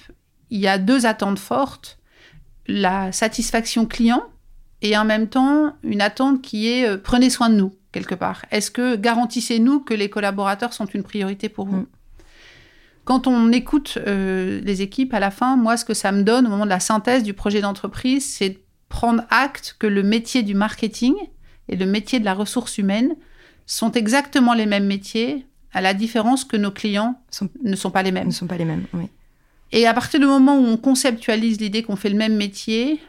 il 0.50 0.60
y 0.60 0.68
a 0.68 0.78
deux 0.78 1.06
attentes 1.06 1.38
fortes. 1.38 1.98
La 2.66 3.10
satisfaction 3.10 3.86
client 3.86 4.22
et 4.82 4.96
en 4.96 5.04
même 5.04 5.28
temps 5.28 5.74
une 5.82 6.00
attente 6.00 6.42
qui 6.42 6.68
est 6.68 6.86
euh, 6.86 6.96
prenez 6.96 7.30
soin 7.30 7.48
de 7.48 7.54
nous, 7.54 7.74
quelque 7.90 8.14
part. 8.14 8.44
Est-ce 8.50 8.70
que 8.70 8.96
garantissez-nous 8.96 9.80
que 9.80 9.94
les 9.94 10.10
collaborateurs 10.10 10.72
sont 10.72 10.86
une 10.86 11.02
priorité 11.02 11.48
pour 11.48 11.66
vous? 11.66 11.78
Mm. 11.78 11.86
Quand 13.04 13.26
on 13.26 13.50
écoute 13.50 13.98
euh, 14.06 14.60
les 14.62 14.82
équipes 14.82 15.12
à 15.14 15.20
la 15.20 15.30
fin, 15.30 15.56
moi, 15.56 15.76
ce 15.76 15.84
que 15.84 15.94
ça 15.94 16.12
me 16.12 16.22
donne 16.22 16.46
au 16.46 16.50
moment 16.50 16.64
de 16.64 16.70
la 16.70 16.80
synthèse 16.80 17.22
du 17.22 17.34
projet 17.34 17.60
d'entreprise, 17.60 18.24
c'est 18.24 18.50
de 18.50 18.58
prendre 18.88 19.24
acte 19.30 19.76
que 19.78 19.86
le 19.86 20.02
métier 20.02 20.42
du 20.42 20.54
marketing 20.54 21.14
et 21.68 21.76
le 21.76 21.86
métier 21.86 22.20
de 22.20 22.24
la 22.24 22.34
ressource 22.34 22.78
humaine 22.78 23.14
sont 23.66 23.92
exactement 23.92 24.54
les 24.54 24.66
mêmes 24.66 24.86
métiers, 24.86 25.46
à 25.72 25.80
la 25.80 25.94
différence 25.94 26.44
que 26.44 26.56
nos 26.56 26.70
clients 26.70 27.20
ne 27.62 27.76
sont 27.76 27.90
pas 27.90 28.02
les 28.02 28.12
mêmes. 28.12 28.26
Ne 28.26 28.32
sont 28.32 28.46
pas 28.46 28.58
les 28.58 28.64
mêmes, 28.64 28.84
oui. 28.92 29.08
Et 29.72 29.86
à 29.86 29.94
partir 29.94 30.20
du 30.20 30.26
moment 30.26 30.58
où 30.58 30.66
on 30.66 30.76
conceptualise 30.76 31.58
l'idée 31.58 31.82
qu'on 31.82 31.96
fait 31.96 32.10
le 32.10 32.16
même 32.16 32.36
métier, 32.36 33.00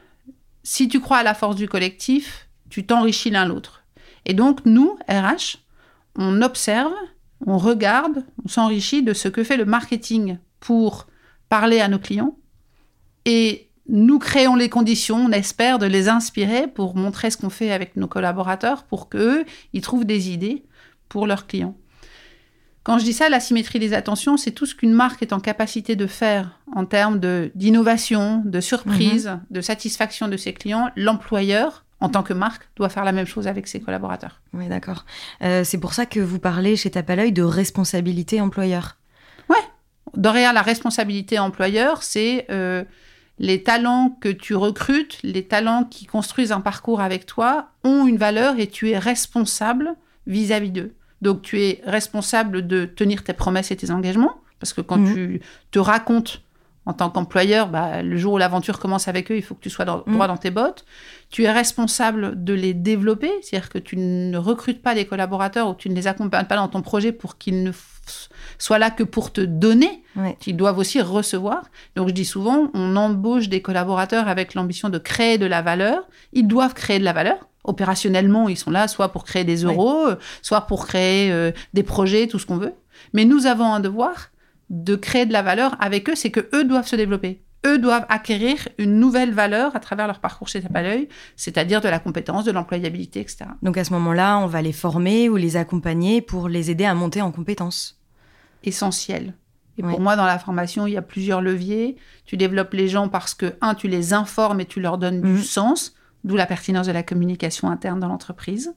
si 0.63 0.87
tu 0.87 1.01
crois 1.01 1.17
à 1.17 1.23
la 1.23 1.33
force 1.33 1.57
du 1.57 1.67
collectif, 1.67 2.47
tu 2.69 2.85
t'enrichis 2.85 3.29
l'un 3.29 3.45
l'autre. 3.45 3.83
Et 4.25 4.33
donc, 4.33 4.65
nous, 4.65 4.97
RH, 5.09 5.57
on 6.15 6.41
observe, 6.41 6.93
on 7.45 7.57
regarde, 7.57 8.25
on 8.43 8.47
s'enrichit 8.47 9.03
de 9.03 9.13
ce 9.13 9.27
que 9.27 9.43
fait 9.43 9.57
le 9.57 9.65
marketing 9.65 10.37
pour 10.59 11.07
parler 11.49 11.79
à 11.79 11.87
nos 11.87 11.99
clients. 11.99 12.37
Et 13.25 13.69
nous 13.87 14.19
créons 14.19 14.55
les 14.55 14.69
conditions, 14.69 15.17
on 15.17 15.31
espère, 15.31 15.79
de 15.79 15.85
les 15.85 16.09
inspirer 16.09 16.67
pour 16.67 16.95
montrer 16.95 17.31
ce 17.31 17.37
qu'on 17.37 17.49
fait 17.49 17.71
avec 17.71 17.95
nos 17.95 18.07
collaborateurs 18.07 18.83
pour 18.83 19.09
qu'eux, 19.09 19.45
ils 19.73 19.81
trouvent 19.81 20.05
des 20.05 20.31
idées 20.31 20.63
pour 21.09 21.27
leurs 21.27 21.47
clients. 21.47 21.75
Quand 22.83 22.99
je 22.99 23.05
dis 23.05 23.13
ça, 23.13 23.29
la 23.29 23.39
symétrie 23.39 23.79
des 23.79 23.93
attentions, 23.93 24.35
c'est 24.35 24.51
tout 24.51 24.65
ce 24.65 24.75
qu'une 24.75 24.93
marque 24.93 25.21
est 25.21 25.31
en 25.31 25.39
capacité 25.39 25.95
de 25.95 26.05
faire 26.05 26.59
en 26.75 26.85
termes 26.85 27.19
d'innovation, 27.55 28.41
de, 28.45 28.59
surprise, 28.59 29.27
mhm. 29.27 29.41
de 29.51 29.61
satisfaction 29.61 30.27
de 30.27 30.35
ses 30.35 30.53
clients. 30.53 30.89
L'employeur, 30.97 31.82
en 32.03 32.09
tant 32.09 32.21
que 32.21 32.33
marque, 32.33 32.67
doit 32.75 32.89
faire 32.89 33.05
la 33.05 33.13
même 33.13 33.25
chose 33.25 33.47
avec 33.47 33.65
ses 33.65 33.79
collaborateurs. 33.79 34.41
Oui, 34.51 34.67
d'accord. 34.67 35.05
Euh, 35.41 35.63
c'est 35.63 35.77
pour 35.77 35.93
ça 35.93 36.05
que 36.05 36.19
vous 36.19 36.37
parlez 36.37 36.75
chez 36.75 36.91
Tapalœil 36.91 37.31
de 37.31 37.43
responsabilité 37.43 38.41
employeur. 38.41 38.97
Ouais. 39.49 39.55
Derrière 40.13 40.51
la 40.51 40.63
responsabilité 40.63 41.39
employeur, 41.39 42.03
c'est 42.03 42.45
euh, 42.51 42.83
les 43.39 43.63
talents 43.63 44.17
que 44.19 44.27
tu 44.27 44.53
recrutes, 44.53 45.19
les 45.23 45.47
talents 45.47 45.85
qui 45.85 46.05
construisent 46.05 46.51
un 46.51 46.59
parcours 46.59 46.99
avec 46.99 47.25
toi, 47.25 47.69
ont 47.85 48.05
une 48.05 48.17
valeur 48.17 48.59
et 48.59 48.67
tu 48.67 48.89
es 48.89 48.97
responsable 48.97 49.95
vis-à-vis 50.27 50.71
d'eux. 50.71 50.93
Donc 51.21 51.41
tu 51.41 51.61
es 51.61 51.81
responsable 51.85 52.67
de 52.67 52.83
tenir 52.83 53.23
tes 53.23 53.31
promesses 53.31 53.71
et 53.71 53.77
tes 53.77 53.91
engagements, 53.91 54.41
parce 54.59 54.73
que 54.73 54.81
quand 54.81 54.97
mhm. 54.97 55.13
tu 55.13 55.41
te 55.71 55.79
racontes 55.79 56.41
en 56.85 56.93
tant 56.93 57.09
qu'employeur, 57.09 57.69
bah, 57.69 58.03
le 58.03 58.17
jour 58.17 58.33
où 58.33 58.37
l'aventure 58.37 58.79
commence 58.79 59.07
avec 59.07 59.31
eux, 59.31 59.37
il 59.37 59.41
faut 59.41 59.55
que 59.55 59.61
tu 59.61 59.69
sois 59.69 59.85
dans, 59.85 59.99
droit 59.99 60.27
mhm. 60.27 60.33
dans 60.33 60.37
tes 60.37 60.51
bottes. 60.51 60.85
Tu 61.29 61.43
es 61.43 61.51
responsable 61.51 62.43
de 62.43 62.53
les 62.53 62.73
développer, 62.73 63.31
c'est-à-dire 63.41 63.69
que 63.69 63.77
tu 63.77 63.95
ne 63.97 64.37
recrutes 64.37 64.81
pas 64.81 64.93
des 64.93 65.05
collaborateurs 65.05 65.69
ou 65.69 65.75
tu 65.75 65.89
ne 65.89 65.95
les 65.95 66.07
accompagnes 66.07 66.45
pas 66.45 66.57
dans 66.57 66.67
ton 66.67 66.81
projet 66.81 67.11
pour 67.11 67.37
qu'ils 67.37 67.63
ne 67.63 67.71
soient 68.57 68.79
là 68.79 68.91
que 68.91 69.03
pour 69.03 69.31
te 69.31 69.41
donner, 69.41 70.03
ils 70.45 70.57
doivent 70.57 70.77
aussi 70.77 71.01
recevoir. 71.01 71.63
Donc 71.95 72.09
je 72.09 72.13
dis 72.13 72.25
souvent, 72.25 72.69
on 72.73 72.95
embauche 72.97 73.47
des 73.47 73.61
collaborateurs 73.61 74.27
avec 74.27 74.53
l'ambition 74.53 74.89
de 74.89 74.97
créer 74.97 75.37
de 75.37 75.45
la 75.45 75.61
valeur. 75.61 76.07
Ils 76.33 76.47
doivent 76.47 76.73
créer 76.73 76.99
de 76.99 77.05
la 77.05 77.13
valeur. 77.13 77.47
Opérationnellement, 77.63 78.49
ils 78.49 78.57
sont 78.57 78.71
là 78.71 78.89
soit 78.89 79.13
pour 79.13 79.23
créer 79.23 79.45
des 79.45 79.63
euros, 79.63 80.09
soit 80.41 80.61
pour 80.61 80.85
créer 80.85 81.31
euh, 81.31 81.51
des 81.73 81.83
projets, 81.83 82.27
tout 82.27 82.37
ce 82.37 82.45
qu'on 82.45 82.57
veut. 82.57 82.73
Mais 83.13 83.23
nous 83.23 83.45
avons 83.45 83.73
un 83.73 83.79
devoir 83.79 84.32
de 84.69 84.95
créer 84.95 85.25
de 85.25 85.33
la 85.33 85.41
valeur 85.41 85.75
avec 85.79 86.09
eux, 86.09 86.15
c'est 86.15 86.31
que 86.31 86.49
eux 86.53 86.63
doivent 86.63 86.87
se 86.87 86.95
développer. 86.95 87.43
Eux 87.65 87.79
doivent 87.79 88.05
acquérir 88.09 88.67
une 88.77 88.99
nouvelle 88.99 89.31
valeur 89.31 89.75
à 89.75 89.79
travers 89.79 90.07
leur 90.07 90.19
parcours 90.19 90.49
chez 90.49 90.61
Tapalœil, 90.61 91.07
c'est-à-dire 91.37 91.79
de 91.79 91.87
la 91.87 91.99
compétence, 91.99 92.43
de 92.43 92.51
l'employabilité, 92.51 93.21
etc. 93.21 93.45
Donc 93.61 93.77
à 93.77 93.85
ce 93.85 93.93
moment-là, 93.93 94.37
on 94.39 94.47
va 94.47 94.61
les 94.61 94.73
former 94.73 95.29
ou 95.29 95.37
les 95.37 95.55
accompagner 95.55 96.21
pour 96.21 96.49
les 96.49 96.71
aider 96.71 96.83
à 96.83 96.93
monter 96.93 97.21
en 97.21 97.31
compétences 97.31 97.99
essentiel. 98.63 99.33
Et 99.77 99.81
pour 99.81 99.99
moi, 99.99 100.15
dans 100.15 100.25
la 100.25 100.37
formation, 100.37 100.85
il 100.85 100.93
y 100.93 100.97
a 100.97 101.01
plusieurs 101.01 101.41
leviers. 101.41 101.97
Tu 102.25 102.37
développes 102.37 102.73
les 102.73 102.87
gens 102.87 103.09
parce 103.09 103.33
que, 103.33 103.55
un, 103.61 103.73
tu 103.73 103.87
les 103.87 104.13
informes 104.13 104.61
et 104.61 104.65
tu 104.65 104.79
leur 104.79 104.99
donnes 104.99 105.21
du 105.21 105.27
mhm. 105.27 105.41
sens, 105.41 105.95
d'où 106.23 106.35
la 106.35 106.45
pertinence 106.45 106.85
de 106.85 106.91
la 106.91 107.01
communication 107.01 107.69
interne 107.69 107.99
dans 107.99 108.07
l'entreprise. 108.07 108.75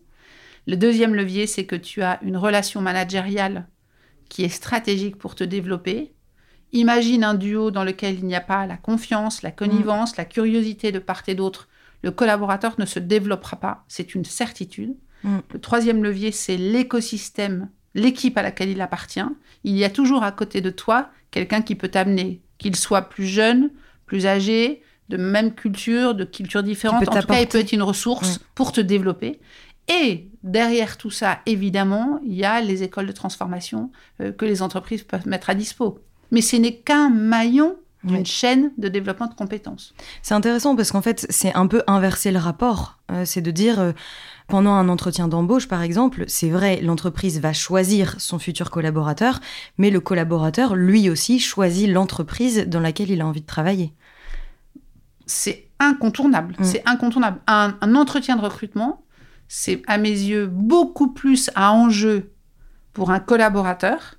Le 0.66 0.76
deuxième 0.76 1.14
levier, 1.14 1.46
c'est 1.46 1.66
que 1.66 1.76
tu 1.76 2.02
as 2.02 2.18
une 2.22 2.36
relation 2.36 2.80
managériale 2.80 3.66
qui 4.28 4.44
est 4.44 4.48
stratégique 4.48 5.16
pour 5.16 5.34
te 5.34 5.44
développer. 5.44 6.12
Imagine 6.72 7.24
un 7.24 7.34
duo 7.34 7.70
dans 7.70 7.84
lequel 7.84 8.18
il 8.18 8.26
n'y 8.26 8.34
a 8.34 8.40
pas 8.40 8.66
la 8.66 8.76
confiance, 8.76 9.42
la 9.42 9.50
connivence, 9.50 10.16
la 10.16 10.24
curiosité 10.24 10.92
de 10.92 10.98
part 10.98 11.22
et 11.26 11.34
d'autre. 11.34 11.68
Le 12.02 12.10
collaborateur 12.10 12.74
ne 12.78 12.84
se 12.84 12.98
développera 12.98 13.56
pas, 13.56 13.84
c'est 13.88 14.14
une 14.14 14.24
certitude. 14.24 14.94
Mhm. 15.24 15.42
Le 15.52 15.60
troisième 15.60 16.02
levier, 16.02 16.32
c'est 16.32 16.56
l'écosystème 16.56 17.68
l'équipe 17.96 18.36
à 18.38 18.42
laquelle 18.42 18.68
il 18.68 18.80
appartient, 18.80 19.24
il 19.64 19.76
y 19.76 19.82
a 19.82 19.90
toujours 19.90 20.22
à 20.22 20.30
côté 20.30 20.60
de 20.60 20.70
toi 20.70 21.08
quelqu'un 21.32 21.62
qui 21.62 21.74
peut 21.74 21.88
t'amener, 21.88 22.40
qu'il 22.58 22.76
soit 22.76 23.02
plus 23.02 23.26
jeune, 23.26 23.70
plus 24.04 24.26
âgé, 24.26 24.82
de 25.08 25.16
même 25.16 25.54
culture, 25.54 26.14
de 26.14 26.24
culture 26.24 26.62
différente. 26.62 27.08
En 27.08 27.20
tout 27.20 27.26
cas, 27.26 27.40
il 27.40 27.48
peut 27.48 27.58
être 27.58 27.72
une 27.72 27.82
ressource 27.82 28.40
pour 28.54 28.72
te 28.72 28.80
développer. 28.80 29.40
Et 29.88 30.28
derrière 30.42 30.96
tout 30.96 31.10
ça, 31.10 31.40
évidemment, 31.46 32.20
il 32.24 32.34
y 32.34 32.44
a 32.44 32.60
les 32.60 32.82
écoles 32.82 33.06
de 33.06 33.12
transformation 33.12 33.90
euh, 34.20 34.32
que 34.32 34.44
les 34.44 34.62
entreprises 34.62 35.02
peuvent 35.02 35.26
mettre 35.26 35.50
à 35.50 35.54
dispo. 35.54 36.00
Mais 36.30 36.40
ce 36.40 36.56
n'est 36.56 36.76
qu'un 36.76 37.08
maillon 37.08 37.76
d'une 38.06 38.26
chaîne 38.26 38.72
de 38.78 38.88
développement 38.88 39.26
de 39.26 39.34
compétences. 39.34 39.94
C'est 40.22 40.34
intéressant 40.34 40.76
parce 40.76 40.92
qu'en 40.92 41.02
fait, 41.02 41.26
c'est 41.28 41.54
un 41.54 41.66
peu 41.66 41.82
inverser 41.86 42.30
le 42.30 42.38
rapport. 42.38 42.98
Euh, 43.10 43.24
c'est 43.24 43.40
de 43.40 43.50
dire, 43.50 43.80
euh, 43.80 43.92
pendant 44.48 44.72
un 44.72 44.88
entretien 44.88 45.28
d'embauche, 45.28 45.68
par 45.68 45.82
exemple, 45.82 46.24
c'est 46.28 46.48
vrai, 46.48 46.80
l'entreprise 46.80 47.40
va 47.40 47.52
choisir 47.52 48.14
son 48.18 48.38
futur 48.38 48.70
collaborateur, 48.70 49.40
mais 49.76 49.90
le 49.90 50.00
collaborateur, 50.00 50.76
lui 50.76 51.10
aussi, 51.10 51.40
choisit 51.40 51.88
l'entreprise 51.88 52.66
dans 52.68 52.80
laquelle 52.80 53.10
il 53.10 53.20
a 53.20 53.26
envie 53.26 53.40
de 53.40 53.46
travailler. 53.46 53.92
C'est 55.26 55.66
incontournable. 55.80 56.54
Mm. 56.58 56.64
C'est 56.64 56.82
incontournable. 56.86 57.40
Un, 57.46 57.94
entretien 57.94 58.36
de 58.36 58.42
recrutement, 58.42 59.02
c'est 59.48 59.82
à 59.86 59.98
mes 59.98 60.10
yeux 60.10 60.46
beaucoup 60.46 61.12
plus 61.12 61.50
à 61.54 61.72
enjeu 61.72 62.32
pour 62.92 63.10
un 63.10 63.20
collaborateur. 63.20 64.16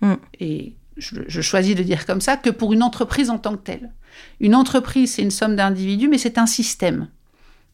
Mm. 0.00 0.14
Et 0.38 0.76
je, 0.96 1.40
choisis 1.40 1.74
de 1.74 1.82
dire 1.82 2.06
comme 2.06 2.20
ça, 2.20 2.36
que 2.36 2.50
pour 2.50 2.72
une 2.72 2.82
entreprise 2.82 3.30
en 3.30 3.38
tant 3.38 3.56
que 3.56 3.62
telle. 3.62 3.92
Une 4.38 4.54
entreprise, 4.54 5.14
c'est 5.14 5.22
une 5.22 5.30
somme 5.30 5.56
d'individus, 5.56 6.08
mais 6.08 6.18
c'est 6.18 6.38
un 6.38 6.46
système. 6.46 7.08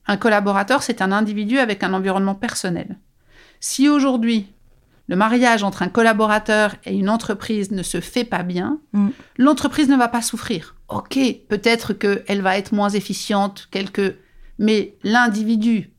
Un 0.07 0.17
collaborateur, 0.17 0.83
c'est 0.83 1.03
un 1.03 1.13
individu 1.13 1.59
avec 1.59 1.83
un 1.83 1.93
environnement 1.93 2.35
personnel. 2.35 2.99
Si 3.59 3.89
aujourd'hui, 3.89 4.47
le 5.09 5.17
mariage 5.17 5.63
entre 5.63 5.83
un 5.83 5.89
collaborateur 5.89 6.77
et 6.85 6.97
une 6.97 7.09
entreprise 7.09 7.71
ne 7.71 7.83
se 7.83 8.01
fait 8.01 8.25
pas 8.25 8.43
bien, 8.43 8.79
mm. 8.93 9.09
l'entreprise 9.39 9.89
ne 9.89 9.97
va 9.97 10.09
pas 10.09 10.23
souffrir. 10.23 10.77
Ok, 10.89 11.19
peut-être 11.49 11.93
qu'elle 11.93 12.43
va 12.43 12.59
être 12.59 12.73
moins 12.73 12.91
efficiente, 12.91 13.69
quelque... 13.71 14.17
mais 14.59 14.97
l'individu 15.03 15.91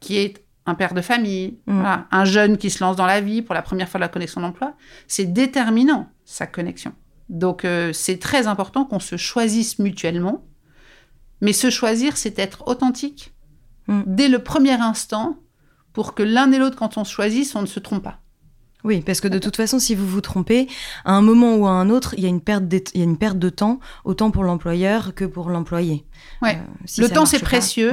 qui 0.00 0.18
est 0.18 0.45
un 0.66 0.74
père 0.74 0.94
de 0.94 1.00
famille, 1.00 1.58
mm. 1.66 1.84
un 2.10 2.24
jeune 2.24 2.58
qui 2.58 2.70
se 2.70 2.82
lance 2.82 2.96
dans 2.96 3.06
la 3.06 3.20
vie 3.20 3.42
pour 3.42 3.54
la 3.54 3.62
première 3.62 3.88
fois 3.88 3.98
de 3.98 4.04
la 4.04 4.08
connexion 4.08 4.40
d'emploi, 4.40 4.74
c'est 5.06 5.26
déterminant 5.26 6.10
sa 6.24 6.46
connexion. 6.46 6.92
Donc 7.28 7.64
euh, 7.64 7.92
c'est 7.92 8.18
très 8.18 8.46
important 8.46 8.84
qu'on 8.84 9.00
se 9.00 9.16
choisisse 9.16 9.78
mutuellement. 9.78 10.44
Mais 11.42 11.52
se 11.52 11.68
choisir, 11.68 12.16
c'est 12.16 12.38
être 12.38 12.66
authentique 12.66 13.34
mm. 13.88 14.02
dès 14.06 14.28
le 14.28 14.40
premier 14.40 14.80
instant 14.80 15.36
pour 15.92 16.14
que 16.14 16.22
l'un 16.22 16.50
et 16.52 16.58
l'autre, 16.58 16.76
quand 16.76 16.98
on 16.98 17.04
se 17.04 17.12
choisit, 17.12 17.54
on 17.54 17.62
ne 17.62 17.66
se 17.66 17.80
trompe 17.80 18.02
pas. 18.02 18.20
Oui, 18.84 19.00
parce 19.00 19.20
que 19.20 19.28
de 19.28 19.38
toute 19.38 19.56
façon, 19.56 19.78
si 19.78 19.94
vous 19.94 20.06
vous 20.06 20.20
trompez, 20.20 20.68
à 21.04 21.12
un 21.12 21.22
moment 21.22 21.56
ou 21.56 21.66
à 21.66 21.70
un 21.70 21.90
autre, 21.90 22.14
il 22.16 22.22
y 22.22 22.26
a 22.26 22.28
une 22.28 22.40
perte, 22.40 22.68
de, 22.68 22.80
il 22.94 23.00
y 23.00 23.02
a 23.02 23.04
une 23.04 23.18
perte 23.18 23.38
de 23.38 23.48
temps, 23.48 23.80
autant 24.04 24.30
pour 24.30 24.44
l'employeur 24.44 25.14
que 25.14 25.24
pour 25.24 25.50
l'employé. 25.50 26.06
Ouais. 26.40 26.56
Euh, 26.56 27.02
le 27.02 27.08
temps, 27.08 27.26
c'est 27.26 27.40
précieux, 27.40 27.92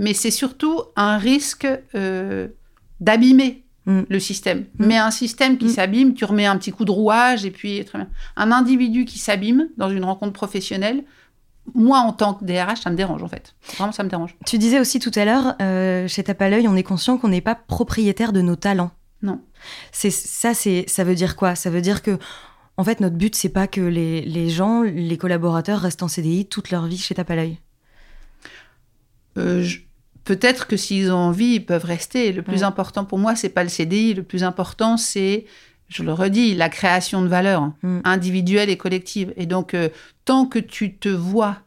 mais 0.00 0.14
c'est 0.14 0.30
surtout 0.30 0.82
un 0.96 1.18
risque 1.18 1.68
euh, 1.94 2.48
d'abîmer 3.00 3.64
Mm. 3.86 4.02
le 4.08 4.20
système. 4.20 4.60
Mm. 4.78 4.86
Mais 4.86 4.98
un 4.98 5.10
système 5.10 5.58
qui 5.58 5.66
mm. 5.66 5.70
s'abîme, 5.70 6.14
tu 6.14 6.24
remets 6.24 6.46
un 6.46 6.56
petit 6.56 6.70
coup 6.70 6.84
de 6.84 6.90
rouage 6.90 7.44
et 7.44 7.50
puis 7.50 7.84
très 7.84 7.98
bien. 7.98 8.08
Un 8.36 8.52
individu 8.52 9.04
qui 9.04 9.18
s'abîme 9.18 9.68
dans 9.76 9.88
une 9.88 10.04
rencontre 10.04 10.32
professionnelle, 10.32 11.04
moi 11.74 11.98
en 11.98 12.12
tant 12.12 12.34
que 12.34 12.44
DRH, 12.44 12.80
ça 12.82 12.90
me 12.90 12.96
dérange 12.96 13.22
en 13.22 13.28
fait. 13.28 13.54
Vraiment, 13.76 13.92
ça 13.92 14.02
me 14.02 14.08
dérange. 14.08 14.36
Tu 14.46 14.58
disais 14.58 14.80
aussi 14.80 14.98
tout 14.98 15.12
à 15.14 15.24
l'heure, 15.24 15.54
euh, 15.60 16.08
chez 16.08 16.22
Tape 16.22 16.42
à 16.42 16.50
l'œil, 16.50 16.68
on 16.68 16.76
est 16.76 16.82
conscient 16.82 17.16
qu'on 17.18 17.28
n'est 17.28 17.40
pas 17.40 17.54
propriétaire 17.54 18.32
de 18.32 18.40
nos 18.40 18.56
talents. 18.56 18.90
Non. 19.22 19.40
C'est 19.92 20.10
ça, 20.10 20.54
c'est 20.54 20.84
ça 20.88 21.04
veut 21.04 21.14
dire 21.14 21.36
quoi? 21.36 21.54
Ça 21.54 21.70
veut 21.70 21.82
dire 21.82 22.02
que 22.02 22.18
en 22.76 22.84
fait, 22.84 23.00
notre 23.00 23.16
but, 23.16 23.34
c'est 23.34 23.50
pas 23.50 23.66
que 23.66 23.82
les, 23.82 24.22
les, 24.22 24.48
gens, 24.48 24.82
les 24.82 25.18
collaborateurs 25.18 25.80
restent 25.80 26.02
en 26.02 26.08
CDI 26.08 26.46
toute 26.46 26.70
leur 26.70 26.86
vie 26.86 26.96
chez 26.96 27.14
Tape 27.14 27.30
à 27.30 27.36
l'œil? 27.36 27.58
Euh, 29.36 29.66
peut-être 30.24 30.66
que 30.66 30.76
s'ils 30.76 31.12
ont 31.12 31.16
envie, 31.16 31.54
ils 31.54 31.66
peuvent 31.66 31.84
rester. 31.84 32.32
Le 32.32 32.42
plus 32.42 32.62
important 32.62 33.04
pour 33.04 33.18
moi, 33.18 33.34
c'est 33.34 33.48
pas 33.48 33.62
le 33.62 33.68
CDI. 33.68 34.14
Le 34.14 34.22
plus 34.22 34.44
important, 34.44 34.96
c'est, 34.96 35.46
je 35.88 36.02
le 36.02 36.12
redis, 36.12 36.54
la 36.54 36.68
création 36.68 37.22
de 37.22 37.28
valeur 37.28 37.72
mm. 37.82 38.00
individuelle 38.04 38.70
et 38.70 38.76
collective. 38.76 39.32
Et 39.36 39.46
donc, 39.46 39.74
euh, 39.74 39.88
tant 40.24 40.46
que 40.46 40.58
tu 40.58 40.96
te 40.96 41.08
vois 41.08 41.58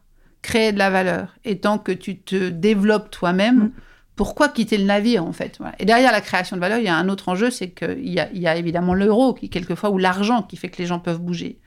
créer 0.42 0.72
de 0.72 0.78
la 0.78 0.90
valeur 0.90 1.34
et 1.44 1.58
tant 1.58 1.78
que 1.78 1.92
tu 1.92 2.18
te 2.18 2.48
développes 2.48 3.10
toi-même, 3.10 3.56
mm. 3.56 3.72
pourquoi 4.16 4.48
quitter 4.48 4.78
le 4.78 4.84
navire 4.84 5.24
en 5.24 5.32
fait? 5.32 5.58
Et 5.78 5.84
derrière 5.84 6.12
la 6.12 6.20
création 6.20 6.56
de 6.56 6.60
valeur, 6.60 6.78
il 6.78 6.84
y 6.84 6.88
a 6.88 6.96
un 6.96 7.08
autre 7.08 7.28
enjeu, 7.28 7.50
c'est 7.50 7.70
qu'il 7.70 8.10
y 8.12 8.20
a, 8.20 8.30
il 8.32 8.40
y 8.40 8.46
a 8.46 8.56
évidemment 8.56 8.94
l'euro 8.94 9.34
qui 9.34 9.50
quelquefois 9.50 9.90
ou 9.90 9.98
l'argent 9.98 10.42
qui 10.42 10.56
fait 10.56 10.68
que 10.68 10.78
les 10.78 10.86
gens 10.86 11.00
peuvent 11.00 11.20
bouger. 11.20 11.58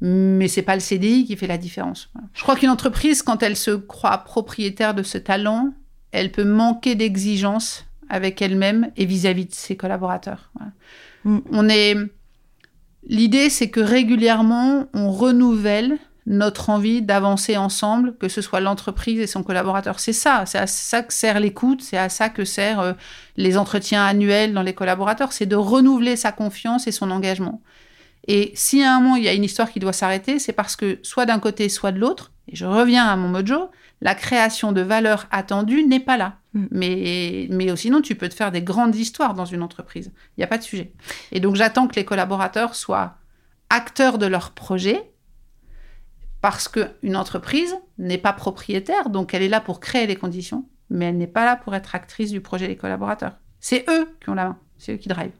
Mais 0.00 0.48
c'est 0.48 0.62
pas 0.62 0.74
le 0.74 0.80
CDI 0.80 1.26
qui 1.26 1.36
fait 1.36 1.46
la 1.46 1.58
différence. 1.58 2.10
Je 2.34 2.42
crois 2.42 2.56
qu'une 2.56 2.70
entreprise, 2.70 3.22
quand 3.22 3.40
elle 3.44 3.56
se 3.56 3.70
croit 3.70 4.18
propriétaire 4.18 4.94
de 4.94 5.04
ce 5.04 5.16
talent, 5.16 5.72
elle 6.12 6.30
peut 6.30 6.44
manquer 6.44 6.94
d'exigence 6.94 7.86
avec 8.08 8.40
elle-même 8.42 8.90
et 8.96 9.06
vis-à-vis 9.06 9.46
de 9.46 9.54
ses 9.54 9.76
collaborateurs. 9.76 10.52
Mm. 11.24 11.38
On 11.50 11.68
est. 11.68 11.96
L'idée, 13.08 13.50
c'est 13.50 13.70
que 13.70 13.80
régulièrement, 13.80 14.86
on 14.94 15.10
renouvelle 15.10 15.98
notre 16.26 16.70
envie 16.70 17.02
d'avancer 17.02 17.56
ensemble, 17.56 18.16
que 18.16 18.28
ce 18.28 18.40
soit 18.40 18.60
l'entreprise 18.60 19.18
et 19.18 19.26
son 19.26 19.42
collaborateur. 19.42 19.98
C'est 19.98 20.12
ça, 20.12 20.44
c'est 20.46 20.58
à 20.58 20.68
ça 20.68 21.02
que 21.02 21.12
sert 21.12 21.40
l'écoute, 21.40 21.82
c'est 21.82 21.96
à 21.96 22.08
ça 22.08 22.28
que 22.28 22.44
sert 22.44 22.78
euh, 22.78 22.92
les 23.36 23.58
entretiens 23.58 24.04
annuels 24.04 24.52
dans 24.52 24.62
les 24.62 24.72
collaborateurs, 24.72 25.32
c'est 25.32 25.46
de 25.46 25.56
renouveler 25.56 26.14
sa 26.14 26.30
confiance 26.30 26.86
et 26.86 26.92
son 26.92 27.10
engagement. 27.10 27.60
Et 28.28 28.52
si 28.54 28.84
à 28.84 28.94
un 28.94 29.00
moment 29.00 29.16
il 29.16 29.24
y 29.24 29.28
a 29.28 29.32
une 29.32 29.42
histoire 29.42 29.72
qui 29.72 29.80
doit 29.80 29.92
s'arrêter, 29.92 30.38
c'est 30.38 30.52
parce 30.52 30.76
que 30.76 31.00
soit 31.02 31.26
d'un 31.26 31.40
côté, 31.40 31.68
soit 31.68 31.90
de 31.90 31.98
l'autre, 31.98 32.30
et 32.46 32.54
je 32.54 32.66
reviens 32.66 33.06
à 33.06 33.16
mon 33.16 33.28
mojo, 33.28 33.70
la 34.02 34.16
création 34.16 34.72
de 34.72 34.80
valeur 34.80 35.26
attendue 35.30 35.84
n'est 35.86 36.00
pas 36.00 36.16
là. 36.16 36.36
Mm. 36.54 36.66
Mais, 36.72 37.46
mais 37.50 37.76
sinon, 37.76 38.02
tu 38.02 38.16
peux 38.16 38.28
te 38.28 38.34
faire 38.34 38.50
des 38.52 38.60
grandes 38.62 38.96
histoires 38.96 39.34
dans 39.34 39.44
une 39.44 39.62
entreprise. 39.62 40.12
Il 40.36 40.40
n'y 40.40 40.44
a 40.44 40.48
pas 40.48 40.58
de 40.58 40.64
sujet. 40.64 40.92
Et 41.30 41.40
donc, 41.40 41.54
j'attends 41.54 41.86
que 41.86 41.94
les 41.94 42.04
collaborateurs 42.04 42.74
soient 42.74 43.14
acteurs 43.70 44.18
de 44.18 44.26
leur 44.26 44.50
projet 44.50 45.08
parce 46.40 46.66
qu'une 46.66 47.16
entreprise 47.16 47.76
n'est 47.98 48.18
pas 48.18 48.32
propriétaire, 48.32 49.10
donc 49.10 49.32
elle 49.32 49.42
est 49.42 49.48
là 49.48 49.60
pour 49.60 49.78
créer 49.78 50.08
les 50.08 50.16
conditions, 50.16 50.68
mais 50.90 51.06
elle 51.06 51.16
n'est 51.16 51.28
pas 51.28 51.44
là 51.44 51.54
pour 51.54 51.72
être 51.76 51.94
actrice 51.94 52.32
du 52.32 52.40
projet 52.40 52.66
des 52.66 52.76
collaborateurs. 52.76 53.38
C'est 53.60 53.84
eux 53.88 54.08
qui 54.20 54.28
ont 54.28 54.34
la 54.34 54.46
main, 54.46 54.58
c'est 54.76 54.94
eux 54.94 54.96
qui 54.96 55.08
drivent. 55.08 55.30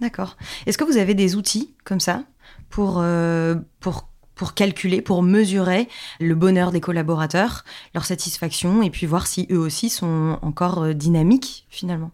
D'accord. 0.00 0.36
Est-ce 0.66 0.76
que 0.76 0.84
vous 0.84 0.98
avez 0.98 1.14
des 1.14 1.34
outils 1.34 1.74
comme 1.84 1.98
ça 1.98 2.24
pour, 2.68 2.98
euh, 2.98 3.56
pour 3.80 4.09
pour 4.40 4.54
calculer, 4.54 5.02
pour 5.02 5.22
mesurer 5.22 5.86
le 6.18 6.34
bonheur 6.34 6.72
des 6.72 6.80
collaborateurs, 6.80 7.62
leur 7.94 8.06
satisfaction, 8.06 8.80
et 8.80 8.88
puis 8.88 9.04
voir 9.04 9.26
si 9.26 9.46
eux 9.50 9.58
aussi 9.58 9.90
sont 9.90 10.38
encore 10.40 10.82
euh, 10.82 10.94
dynamiques 10.94 11.66
finalement. 11.68 12.10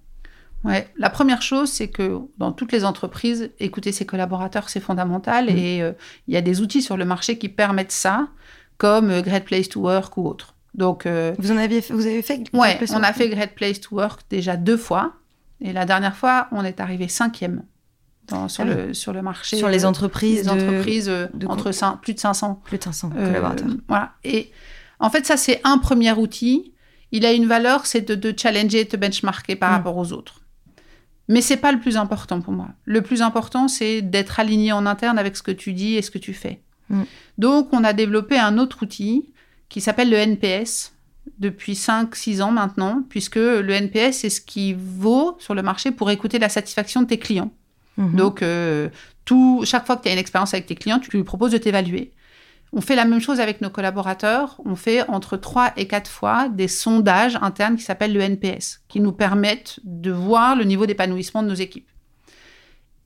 Ouais, 0.64 0.88
la 0.96 1.08
première 1.08 1.40
chose, 1.40 1.70
c'est 1.70 1.86
que 1.86 2.18
dans 2.38 2.50
toutes 2.50 2.72
les 2.72 2.84
entreprises, 2.84 3.52
écouter 3.60 3.92
ses 3.92 4.06
collaborateurs, 4.06 4.70
c'est 4.70 4.80
fondamental. 4.80 5.44
Mm. 5.44 5.56
Et 5.56 5.82
euh, 5.82 5.92
il 6.26 6.34
y 6.34 6.36
a 6.36 6.40
des 6.40 6.60
outils 6.60 6.82
sur 6.82 6.96
le 6.96 7.04
marché 7.04 7.38
qui 7.38 7.48
permettent 7.48 7.92
ça, 7.92 8.26
comme 8.76 9.10
euh, 9.10 9.22
Great 9.22 9.44
Place 9.44 9.68
to 9.68 9.82
Work 9.82 10.16
ou 10.16 10.26
autre. 10.26 10.56
Donc, 10.74 11.06
vous 11.06 11.52
en 11.52 11.56
aviez, 11.56 11.80
vous 11.90 12.06
avez 12.06 12.22
fait 12.22 12.42
Ouais, 12.52 12.78
on 12.90 13.02
a 13.04 13.12
fait 13.12 13.28
Great 13.28 13.54
Place 13.54 13.80
to 13.80 13.94
Work 13.94 14.22
déjà 14.28 14.56
deux 14.56 14.76
fois. 14.76 15.12
Et 15.60 15.72
la 15.72 15.86
dernière 15.86 16.16
fois, 16.16 16.48
on 16.50 16.64
est 16.64 16.80
arrivé 16.80 17.06
cinquième 17.06 17.62
sur, 18.48 18.64
ah 18.64 18.64
le, 18.64 18.94
sur 18.94 19.12
le 19.12 19.22
marché. 19.22 19.56
Sur 19.56 19.68
les 19.68 19.84
euh, 19.84 19.88
entreprises 19.88 20.42
Les 20.42 20.48
entreprises 20.48 21.08
euh, 21.08 21.26
entre 21.46 21.72
plus 22.00 22.14
de 22.14 22.18
500. 22.18 22.60
Plus 22.64 22.78
de 22.78 22.82
500 22.84 23.10
euh, 23.16 23.26
collaborateurs. 23.26 23.68
Voilà. 23.88 24.12
Et 24.24 24.50
en 24.98 25.10
fait, 25.10 25.26
ça, 25.26 25.36
c'est 25.36 25.60
un 25.64 25.78
premier 25.78 26.12
outil. 26.12 26.72
Il 27.12 27.24
a 27.24 27.32
une 27.32 27.46
valeur, 27.46 27.86
c'est 27.86 28.02
de, 28.02 28.14
de 28.14 28.34
challenger, 28.36 28.84
de 28.84 28.96
benchmarker 28.96 29.56
par 29.56 29.70
mm. 29.70 29.74
rapport 29.74 29.96
aux 29.96 30.12
autres. 30.12 30.40
Mais 31.28 31.40
c'est 31.40 31.56
pas 31.56 31.72
le 31.72 31.80
plus 31.80 31.96
important 31.96 32.40
pour 32.40 32.52
moi. 32.52 32.68
Le 32.84 33.02
plus 33.02 33.22
important, 33.22 33.68
c'est 33.68 34.02
d'être 34.02 34.38
aligné 34.38 34.72
en 34.72 34.86
interne 34.86 35.18
avec 35.18 35.36
ce 35.36 35.42
que 35.42 35.50
tu 35.50 35.72
dis 35.72 35.94
et 35.94 36.02
ce 36.02 36.10
que 36.10 36.18
tu 36.18 36.34
fais. 36.34 36.60
Mm. 36.88 37.02
Donc, 37.38 37.68
on 37.72 37.84
a 37.84 37.92
développé 37.92 38.38
un 38.38 38.58
autre 38.58 38.82
outil 38.82 39.32
qui 39.68 39.80
s'appelle 39.80 40.10
le 40.10 40.16
NPS 40.16 40.92
depuis 41.38 41.74
5-6 41.74 42.42
ans 42.42 42.52
maintenant, 42.52 43.02
puisque 43.08 43.36
le 43.36 43.70
NPS, 43.70 44.18
c'est 44.18 44.30
ce 44.30 44.40
qui 44.40 44.74
vaut 44.74 45.36
sur 45.40 45.54
le 45.54 45.62
marché 45.62 45.90
pour 45.90 46.10
écouter 46.10 46.38
la 46.38 46.48
satisfaction 46.48 47.02
de 47.02 47.06
tes 47.06 47.18
clients. 47.18 47.50
Mhm. 47.96 48.16
Donc, 48.16 48.42
euh, 48.42 48.88
tout, 49.24 49.62
chaque 49.64 49.86
fois 49.86 49.96
que 49.96 50.02
tu 50.02 50.08
as 50.08 50.12
une 50.12 50.18
expérience 50.18 50.54
avec 50.54 50.66
tes 50.66 50.74
clients, 50.74 50.98
tu 50.98 51.10
lui 51.10 51.24
proposes 51.24 51.52
de 51.52 51.58
t'évaluer. 51.58 52.12
On 52.72 52.80
fait 52.80 52.96
la 52.96 53.04
même 53.04 53.20
chose 53.20 53.40
avec 53.40 53.60
nos 53.60 53.70
collaborateurs. 53.70 54.60
On 54.64 54.76
fait 54.76 55.08
entre 55.08 55.36
3 55.36 55.72
et 55.76 55.86
4 55.86 56.10
fois 56.10 56.48
des 56.48 56.68
sondages 56.68 57.38
internes 57.40 57.76
qui 57.76 57.82
s'appellent 57.82 58.12
le 58.12 58.20
NPS, 58.20 58.82
qui 58.88 59.00
nous 59.00 59.12
permettent 59.12 59.80
de 59.84 60.10
voir 60.10 60.56
le 60.56 60.64
niveau 60.64 60.84
d'épanouissement 60.86 61.42
de 61.42 61.48
nos 61.48 61.54
équipes. 61.54 61.88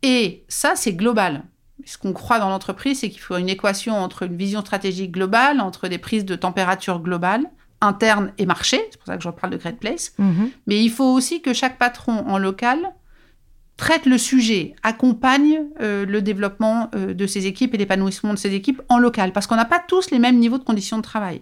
Et 0.03 0.45
ça, 0.49 0.73
c'est 0.77 0.95
global. 0.95 1.45
Ce 1.85 1.99
qu'on 1.99 2.13
croit 2.13 2.39
dans 2.39 2.49
l'entreprise, 2.49 3.01
c'est 3.01 3.11
qu'il 3.11 3.21
faut 3.21 3.37
une 3.37 3.49
équation 3.49 3.95
entre 3.97 4.25
une 4.25 4.37
vision 4.37 4.61
stratégique 4.61 5.13
globale, 5.13 5.61
entre 5.61 5.89
des 5.89 5.99
prises 5.99 6.25
de 6.25 6.37
température 6.37 7.01
globales, 7.01 7.45
internes 7.81 8.33
et 8.39 8.47
marché. 8.47 8.81
C'est 8.91 8.99
pour 8.99 9.07
ça 9.07 9.17
que 9.17 9.23
je 9.23 9.29
parle 9.29 9.53
de 9.53 9.59
Great 9.59 9.79
Place. 9.79 10.13
Mhm. 10.19 10.51
Mais 10.67 10.83
il 10.83 10.91
faut 10.91 11.13
aussi 11.13 11.43
que 11.43 11.53
chaque 11.53 11.79
patron 11.79 12.27
en 12.27 12.39
local 12.39 12.93
traite 13.81 14.05
le 14.05 14.19
sujet, 14.19 14.75
accompagne 14.83 15.65
euh, 15.81 16.05
le 16.05 16.21
développement 16.21 16.91
euh, 16.95 17.15
de 17.15 17.27
ses 17.27 17.47
équipes 17.47 17.75
et 17.75 17.79
l'épanouissement 17.79 18.35
de 18.35 18.39
ses 18.39 18.55
équipes 18.55 18.83
en 18.91 18.99
local, 18.99 19.33
parce 19.33 19.47
qu'on 19.47 19.57
n'a 19.57 19.65
pas 19.65 19.79
tous 19.79 20.11
les 20.11 20.19
mêmes 20.19 20.39
niveaux 20.39 20.59
de 20.59 20.65
conditions 20.65 20.99
de 20.99 21.03
travail. 21.03 21.41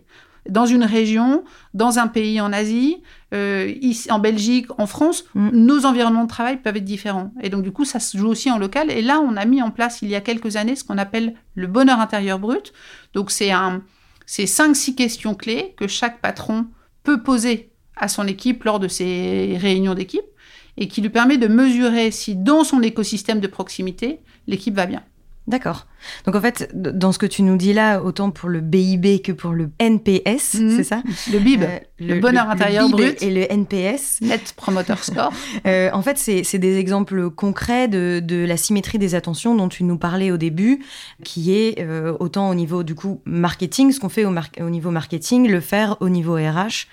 dans 0.48 0.64
une 0.64 0.84
région, 0.84 1.44
dans 1.74 1.98
un 1.98 2.06
pays 2.06 2.40
en 2.40 2.54
Asie, 2.54 3.02
euh, 3.34 3.70
ici, 3.82 4.10
en 4.10 4.18
Belgique, 4.18 4.68
en 4.78 4.86
France, 4.86 5.24
Mm. 5.34 5.50
nos 5.52 5.84
environnements 5.84 6.24
de 6.24 6.28
travail 6.28 6.56
peuvent 6.62 6.76
être 6.76 6.84
différents. 6.84 7.34
Et 7.42 7.50
donc, 7.50 7.62
du 7.64 7.72
coup, 7.72 7.84
ça 7.84 8.00
se 8.00 8.16
joue 8.16 8.28
aussi 8.28 8.50
en 8.50 8.56
local. 8.56 8.90
Et 8.90 9.02
là, 9.02 9.20
on 9.20 9.36
a 9.36 9.44
mis 9.44 9.60
en 9.60 9.70
place, 9.70 10.00
il 10.00 10.08
y 10.08 10.14
a 10.14 10.22
quelques 10.22 10.56
années, 10.56 10.76
ce 10.76 10.84
qu'on 10.84 10.96
appelle 10.96 11.34
le 11.54 11.66
bonheur 11.66 12.00
intérieur 12.00 12.38
brut. 12.38 12.72
Donc, 13.12 13.30
c'est 13.30 13.50
un, 13.50 13.82
c'est 14.24 14.46
cinq, 14.46 14.74
six 14.74 14.94
questions 14.94 15.34
clés 15.34 15.74
que 15.76 15.86
chaque 15.86 16.20
patron 16.22 16.66
peut 17.02 17.22
poser 17.22 17.70
à 17.96 18.08
son 18.08 18.26
équipe 18.26 18.64
lors 18.64 18.78
de 18.78 18.88
ses 18.88 19.58
réunions 19.60 19.94
d'équipe 19.94 20.30
et 20.78 20.88
qui 20.88 21.00
lui 21.02 21.10
permet 21.10 21.36
de 21.36 21.48
mesurer 21.48 22.10
si 22.10 22.34
dans 22.36 22.64
son 22.64 22.80
écosystème 22.82 23.40
de 23.40 23.46
proximité, 23.48 24.20
l'équipe 24.46 24.74
va 24.74 24.86
bien. 24.86 25.02
D'accord. 25.48 25.86
Donc 26.26 26.34
en 26.34 26.42
fait, 26.42 26.70
dans 26.74 27.10
ce 27.10 27.18
que 27.18 27.24
tu 27.24 27.42
nous 27.42 27.56
dis 27.56 27.72
là, 27.72 28.02
autant 28.02 28.30
pour 28.30 28.50
le 28.50 28.60
BIB 28.60 29.22
que 29.22 29.32
pour 29.32 29.52
le 29.52 29.70
NPS, 29.78 30.54
Mhm. 30.60 30.76
c'est 30.76 30.84
ça? 30.84 31.02
Le 31.32 31.38
BIB, 31.38 31.62
Euh, 31.62 31.78
le 32.00 32.20
bonheur 32.20 32.50
intérieur 32.50 32.90
brut. 32.90 33.22
Et 33.22 33.30
le 33.30 33.50
NPS. 33.50 34.20
Net 34.20 34.52
Promoter 34.58 34.94
Score. 35.00 35.32
Euh, 35.66 35.88
en 35.94 36.02
fait, 36.02 36.18
c'est 36.18 36.44
c'est 36.44 36.58
des 36.58 36.76
exemples 36.76 37.30
concrets 37.30 37.88
de, 37.88 38.20
de 38.22 38.44
la 38.44 38.58
symétrie 38.58 38.98
des 38.98 39.14
attentions 39.14 39.54
dont 39.54 39.70
tu 39.70 39.84
nous 39.84 39.96
parlais 39.96 40.30
au 40.30 40.36
début, 40.36 40.80
qui 41.24 41.54
est 41.56 41.80
euh, 41.80 42.14
autant 42.20 42.50
au 42.50 42.54
niveau 42.54 42.82
du 42.82 42.94
coup 42.94 43.22
marketing, 43.24 43.90
ce 43.92 44.00
qu'on 44.00 44.10
fait 44.10 44.26
au, 44.26 44.30
mar- 44.30 44.50
au 44.60 44.68
niveau 44.68 44.90
marketing, 44.90 45.48
le 45.48 45.60
faire 45.60 45.96
au 46.00 46.10
niveau 46.10 46.34
RH. 46.34 46.86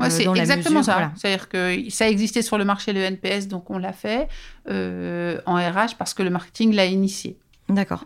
Ouais, 0.00 0.06
euh, 0.06 0.10
c'est 0.10 0.24
exactement 0.40 0.80
mesure- 0.80 0.84
ça. 0.84 0.92
voilà. 0.94 1.12
C'est-à-dire 1.16 1.48
que 1.48 1.78
ça 1.90 2.08
existait 2.08 2.42
sur 2.42 2.58
le 2.58 2.64
marché 2.64 2.92
le 2.92 3.00
NPS, 3.00 3.48
donc 3.48 3.70
on 3.70 3.78
l'a 3.78 3.92
fait 3.92 4.28
euh, 4.68 5.40
en 5.46 5.54
RH 5.56 5.96
parce 5.98 6.14
que 6.14 6.22
le 6.22 6.30
marketing 6.30 6.74
l'a 6.74 6.86
initié. 6.86 7.36
D'accord. 7.68 8.04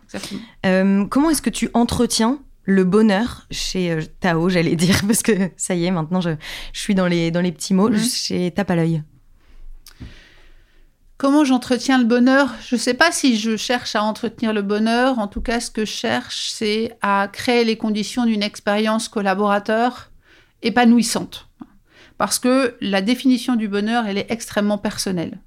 Euh, 0.67 1.07
comment 1.07 1.31
est-ce 1.31 1.41
que 1.43 1.51
tu 1.51 1.71
entretiens 1.75 2.39
le 2.65 2.85
bonheur 2.85 3.47
chez 3.51 3.93
euh, 3.93 4.01
Tao, 4.21 4.49
j'allais 4.49 4.77
dire, 4.77 5.01
parce 5.07 5.23
que 5.23 5.33
ça 5.57 5.75
y 5.75 5.85
est, 5.87 5.91
maintenant 5.91 6.21
je, 6.21 6.31
je 6.73 6.81
suis 6.81 6.95
dans 6.95 7.07
les, 7.07 7.31
dans 7.31 7.41
les 7.41 7.53
petits 7.53 7.75
mots, 7.75 7.91
chez 7.97 8.51
Tape 8.51 8.71
à 8.71 8.77
l'œil. 8.77 9.03
Comment 11.17 11.45
j'entretiens 11.45 11.99
le 11.99 12.05
bonheur? 12.05 12.53
Je 12.67 12.75
ne 12.75 12.81
sais 12.81 12.95
pas 12.95 13.13
si 13.13 13.39
je 13.39 13.57
cherche 13.57 13.95
à 13.95 14.03
entretenir 14.03 14.53
le 14.53 14.63
bonheur. 14.63 15.19
En 15.19 15.29
tout 15.29 15.41
cas, 15.41 15.61
ce 15.61 15.71
que 15.71 15.85
je 15.85 15.91
cherche, 15.93 16.49
c'est 16.51 16.97
à 17.03 17.29
créer 17.33 17.65
les 17.65 17.77
conditions 17.77 18.27
d'une 18.27 18.43
expérience 18.43 19.09
collaborateur 19.09 20.11
épanouissante. 20.63 21.49
Parce 22.19 22.39
que 22.39 22.77
la 22.81 23.03
définition 23.03 23.57
du 23.57 23.69
bonheur, 23.69 24.07
elle 24.07 24.19
est 24.19 24.31
extrêmement 24.31 24.79
personnelle. 24.79 25.39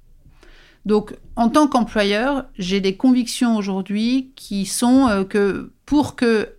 Donc, 0.84 1.14
en 1.36 1.48
tant 1.48 1.66
qu'employeur, 1.66 2.46
j'ai 2.58 2.80
des 2.80 2.96
convictions 2.96 3.56
aujourd'hui 3.56 4.32
qui 4.36 4.64
sont 4.66 5.08
euh, 5.08 5.24
que 5.24 5.72
pour 5.86 6.16
que 6.16 6.54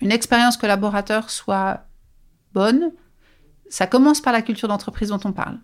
une 0.00 0.12
expérience 0.12 0.56
collaborateur 0.56 1.30
soit 1.30 1.86
bonne, 2.52 2.92
ça 3.68 3.86
commence 3.86 4.20
par 4.20 4.32
la 4.32 4.42
culture 4.42 4.68
d'entreprise 4.68 5.08
dont 5.08 5.20
on 5.24 5.32
parle. 5.32 5.58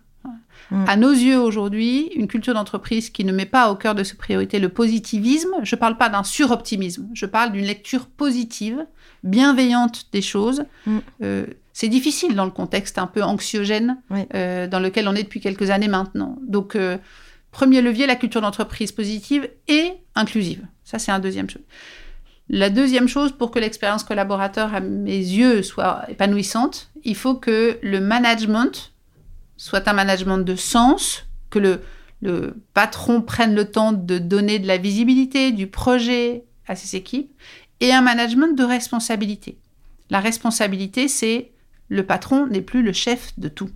Mm. 0.71 0.85
À 0.87 0.95
nos 0.95 1.11
yeux 1.11 1.39
aujourd'hui, 1.39 2.07
une 2.15 2.27
culture 2.27 2.53
d'entreprise 2.53 3.09
qui 3.09 3.25
ne 3.25 3.31
met 3.31 3.45
pas 3.45 3.71
au 3.71 3.75
cœur 3.75 3.95
de 3.95 4.03
ses 4.03 4.15
priorités 4.15 4.59
le 4.59 4.69
positivisme, 4.69 5.51
je 5.63 5.75
ne 5.75 5.79
parle 5.79 5.97
pas 5.97 6.09
d'un 6.09 6.23
suroptimisme, 6.23 7.09
je 7.13 7.25
parle 7.25 7.51
d'une 7.51 7.65
lecture 7.65 8.07
positive, 8.07 8.85
bienveillante 9.23 10.07
des 10.11 10.21
choses. 10.21 10.63
Mm. 10.85 10.97
Euh, 11.23 11.45
c'est 11.81 11.87
difficile 11.87 12.35
dans 12.35 12.45
le 12.45 12.51
contexte 12.51 12.99
un 12.99 13.07
peu 13.07 13.23
anxiogène 13.23 13.97
Oui. 14.11 14.19
euh, 14.35 14.67
dans 14.67 14.79
lequel 14.79 15.07
on 15.07 15.15
est 15.15 15.23
depuis 15.23 15.39
quelques 15.39 15.71
années 15.71 15.87
maintenant. 15.87 16.37
Donc, 16.47 16.75
euh, 16.75 16.99
premier 17.49 17.81
levier, 17.81 18.05
la 18.05 18.15
culture 18.15 18.39
d'entreprise 18.39 18.91
positive 18.91 19.49
et 19.67 19.93
inclusive. 20.13 20.63
Ça, 20.83 20.99
c'est 20.99 21.11
un 21.11 21.17
deuxième 21.17 21.49
chose. 21.49 21.63
La 22.49 22.69
deuxième 22.69 23.07
chose, 23.07 23.31
pour 23.31 23.49
que 23.49 23.57
l'expérience 23.57 24.03
collaborateur, 24.03 24.75
à 24.75 24.79
mes 24.79 25.17
yeux, 25.17 25.63
soit 25.63 26.05
épanouissante, 26.07 26.91
il 27.03 27.15
faut 27.15 27.33
que 27.33 27.79
le 27.81 27.99
management 27.99 28.91
soit 29.57 29.87
un 29.87 29.93
management 29.93 30.37
de 30.37 30.55
sens, 30.55 31.25
que 31.49 31.57
le, 31.57 31.81
le 32.21 32.61
patron 32.75 33.23
prenne 33.23 33.55
le 33.55 33.71
temps 33.71 33.91
de 33.91 34.19
donner 34.19 34.59
de 34.59 34.67
la 34.67 34.77
visibilité, 34.77 35.51
du 35.51 35.65
projet 35.65 36.43
à 36.67 36.75
ses 36.75 36.95
équipes, 36.95 37.31
et 37.79 37.91
un 37.91 38.01
management 38.01 38.55
de 38.55 38.63
responsabilité. 38.63 39.57
La 40.11 40.19
responsabilité, 40.19 41.07
c'est 41.07 41.51
le 41.91 42.05
patron 42.05 42.47
n'est 42.47 42.61
plus 42.61 42.81
le 42.83 42.93
chef 42.93 43.33
de 43.37 43.49
tout. 43.49 43.69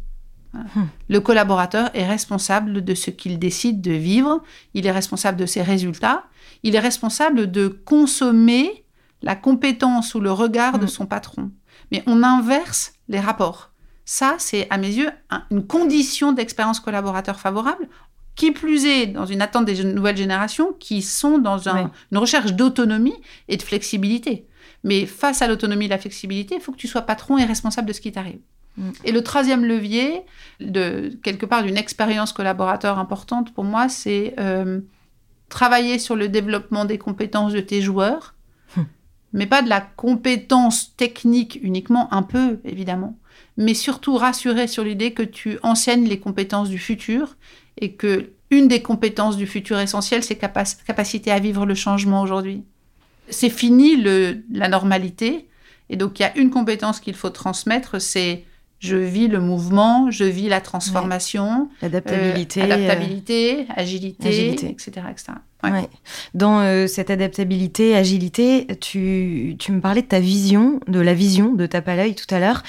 Voilà. 0.53 0.69
Hmm. 0.75 0.87
Le 1.09 1.19
collaborateur 1.19 1.89
est 1.93 2.07
responsable 2.07 2.81
de 2.83 2.95
ce 2.95 3.11
qu'il 3.11 3.37
décide 3.39 3.81
de 3.81 3.91
vivre, 3.91 4.41
il 4.73 4.87
est 4.87 4.91
responsable 4.91 5.37
de 5.37 5.45
ses 5.45 5.61
résultats, 5.61 6.23
il 6.63 6.75
est 6.75 6.79
responsable 6.79 7.51
de 7.51 7.67
consommer 7.67 8.85
la 9.21 9.35
compétence 9.35 10.15
ou 10.15 10.21
le 10.21 10.31
regard 10.31 10.79
de 10.79 10.85
Hmm. 10.85 10.95
son 10.97 11.05
patron. 11.05 11.51
Mais 11.91 12.03
on 12.07 12.23
inverse 12.23 12.93
les 13.09 13.19
rapports. 13.19 13.71
Ça, 14.05 14.35
c'est 14.37 14.67
à 14.69 14.77
mes 14.77 14.87
yeux 14.93 15.09
un- 15.29 15.43
une 15.51 15.65
condition 15.67 16.31
d'expérience 16.31 16.79
collaborateur 16.79 17.37
favorable, 17.39 17.89
qui 18.35 18.51
plus 18.51 18.85
est 18.85 19.07
dans 19.07 19.25
une 19.25 19.41
attente 19.41 19.65
des 19.65 19.83
nouvelles 19.83 20.17
générations 20.17 20.73
qui 20.79 21.01
sont 21.01 21.37
dans 21.37 21.67
un- 21.69 21.91
une 22.11 22.17
recherche 22.17 22.53
d'autonomie 22.53 23.15
et 23.47 23.57
de 23.57 23.63
flexibilité. 23.63 24.45
Mais 24.83 25.05
face 25.05 25.41
à 25.41 25.47
l'autonomie 25.47 25.85
et 25.85 25.89
la 25.89 25.97
flexibilité, 25.97 26.55
il 26.55 26.61
faut 26.61 26.71
que 26.71 26.77
tu 26.77 26.87
sois 26.87 27.01
patron 27.03 27.37
et 27.37 27.45
responsable 27.45 27.87
de 27.87 27.93
ce 27.93 28.01
qui 28.01 28.11
t'arrive. 28.11 28.39
Mm. 28.77 28.89
Et 29.05 29.11
le 29.11 29.23
troisième 29.23 29.65
levier, 29.65 30.21
de 30.59 31.17
quelque 31.23 31.45
part 31.45 31.63
d'une 31.63 31.77
expérience 31.77 32.33
collaborateur 32.33 32.99
importante 32.99 33.53
pour 33.53 33.63
moi, 33.63 33.89
c'est 33.89 34.35
euh, 34.39 34.81
travailler 35.49 35.99
sur 35.99 36.15
le 36.15 36.27
développement 36.27 36.85
des 36.85 36.97
compétences 36.97 37.53
de 37.53 37.61
tes 37.61 37.81
joueurs, 37.81 38.33
Hmm. 38.75 38.81
mais 39.31 39.45
pas 39.45 39.61
de 39.61 39.69
la 39.69 39.79
compétence 39.79 40.95
technique 40.97 41.59
uniquement, 41.61 42.11
un 42.13 42.23
peu 42.23 42.59
évidemment, 42.65 43.17
mais 43.57 43.73
surtout 43.75 44.17
rassurer 44.17 44.67
sur 44.67 44.83
l'idée 44.83 45.13
que 45.13 45.21
tu 45.23 45.59
enseignes 45.61 46.07
les 46.07 46.19
compétences 46.19 46.69
du 46.69 46.79
futur 46.79 47.37
et 47.79 47.93
que 47.93 48.31
une 48.49 48.67
des 48.67 48.81
compétences 48.81 49.37
du 49.37 49.45
futur 49.47 49.79
essentielles, 49.79 50.23
c'est 50.23 50.39
capac- 50.41 50.83
capacité 50.85 51.31
à 51.31 51.39
vivre 51.39 51.65
le 51.65 51.75
changement 51.75 52.21
aujourd'hui. 52.21 52.63
C'est 53.29 53.49
fini 53.49 53.95
le, 53.95 54.43
la 54.51 54.67
normalité, 54.67 55.47
et 55.89 55.95
donc 55.97 56.19
il 56.19 56.23
y 56.23 56.25
a 56.25 56.37
une 56.37 56.49
compétence 56.49 56.99
qu'il 56.99 57.15
faut 57.15 57.29
transmettre, 57.29 57.99
c'est 58.01 58.43
je 58.79 58.97
vis 58.97 59.27
le 59.27 59.39
mouvement, 59.39 60.11
je 60.11 60.25
vis 60.25 60.47
la 60.49 60.61
transformation, 60.61 61.69
L'adaptabilité. 61.81 62.61
euh, 62.61 62.65
euh, 62.65 62.73
adaptabilité, 62.73 63.65
agilité, 63.75 64.27
agilité. 64.27 64.67
etc. 64.69 64.91
etc. 65.09 65.23
Ouais. 65.63 65.71
Ouais. 65.71 65.89
Dans 66.35 66.59
euh, 66.59 66.85
cette 66.85 67.09
adaptabilité, 67.09 67.95
agilité, 67.95 68.67
tu, 68.81 69.55
tu 69.57 69.71
me 69.71 69.81
parlais 69.81 70.03
de 70.03 70.07
ta 70.07 70.19
vision, 70.19 70.79
de 70.87 70.99
la 70.99 71.13
vision 71.15 71.53
de 71.53 71.65
Tape 71.65 71.87
à 71.87 71.95
l'œil 71.95 72.15
tout 72.15 72.31
à 72.33 72.39
l'heure, 72.39 72.61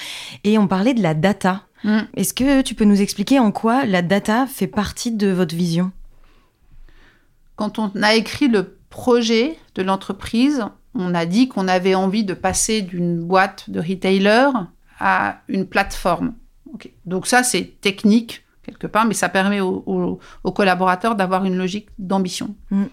et 0.43 0.57
on 0.57 0.67
parlait 0.67 0.95
de 0.95 1.03
la 1.03 1.13
data. 1.13 1.63
Mm. 1.83 1.99
Est-ce 2.15 2.33
que 2.33 2.61
tu 2.61 2.73
peux 2.73 2.85
nous 2.85 3.01
expliquer 3.01 3.37
en 3.37 3.51
quoi 3.51 3.85
la 3.85 4.01
data 4.01 4.47
fait 4.47 4.65
partie 4.67 5.11
de 5.11 5.27
votre 5.27 5.55
vision? 5.55 5.91
Quand 7.55 7.79
on 7.79 7.91
a 8.01 8.15
écrit 8.15 8.47
le 8.47 8.76
projet 8.97 9.59
de 9.75 9.83
l'entreprise, 9.83 10.65
on 10.95 11.13
a 11.13 11.27
dit 11.27 11.47
qu'on 11.47 11.67
avait 11.67 11.93
envie 11.93 12.23
de 12.23 12.33
passer 12.33 12.81
d'une 12.81 13.23
boîte 13.23 13.69
de 13.69 13.79
retailer 13.79 14.49
à 14.99 15.41
une 15.47 15.67
plateforme. 15.67 16.33
Donc 17.05 17.27
ça, 17.27 17.43
c'est 17.43 17.79
technique 17.79 18.43
quelque 18.63 18.87
part, 18.87 19.05
mais 19.05 19.13
ça 19.13 19.29
permet 19.29 19.61
aux 19.61 20.19
collaborateurs 20.55 21.13
d'avoir 21.13 21.45
une 21.45 21.55
logique 21.57 21.89
d'ambition. 21.99 22.55
Mm. 22.71 22.85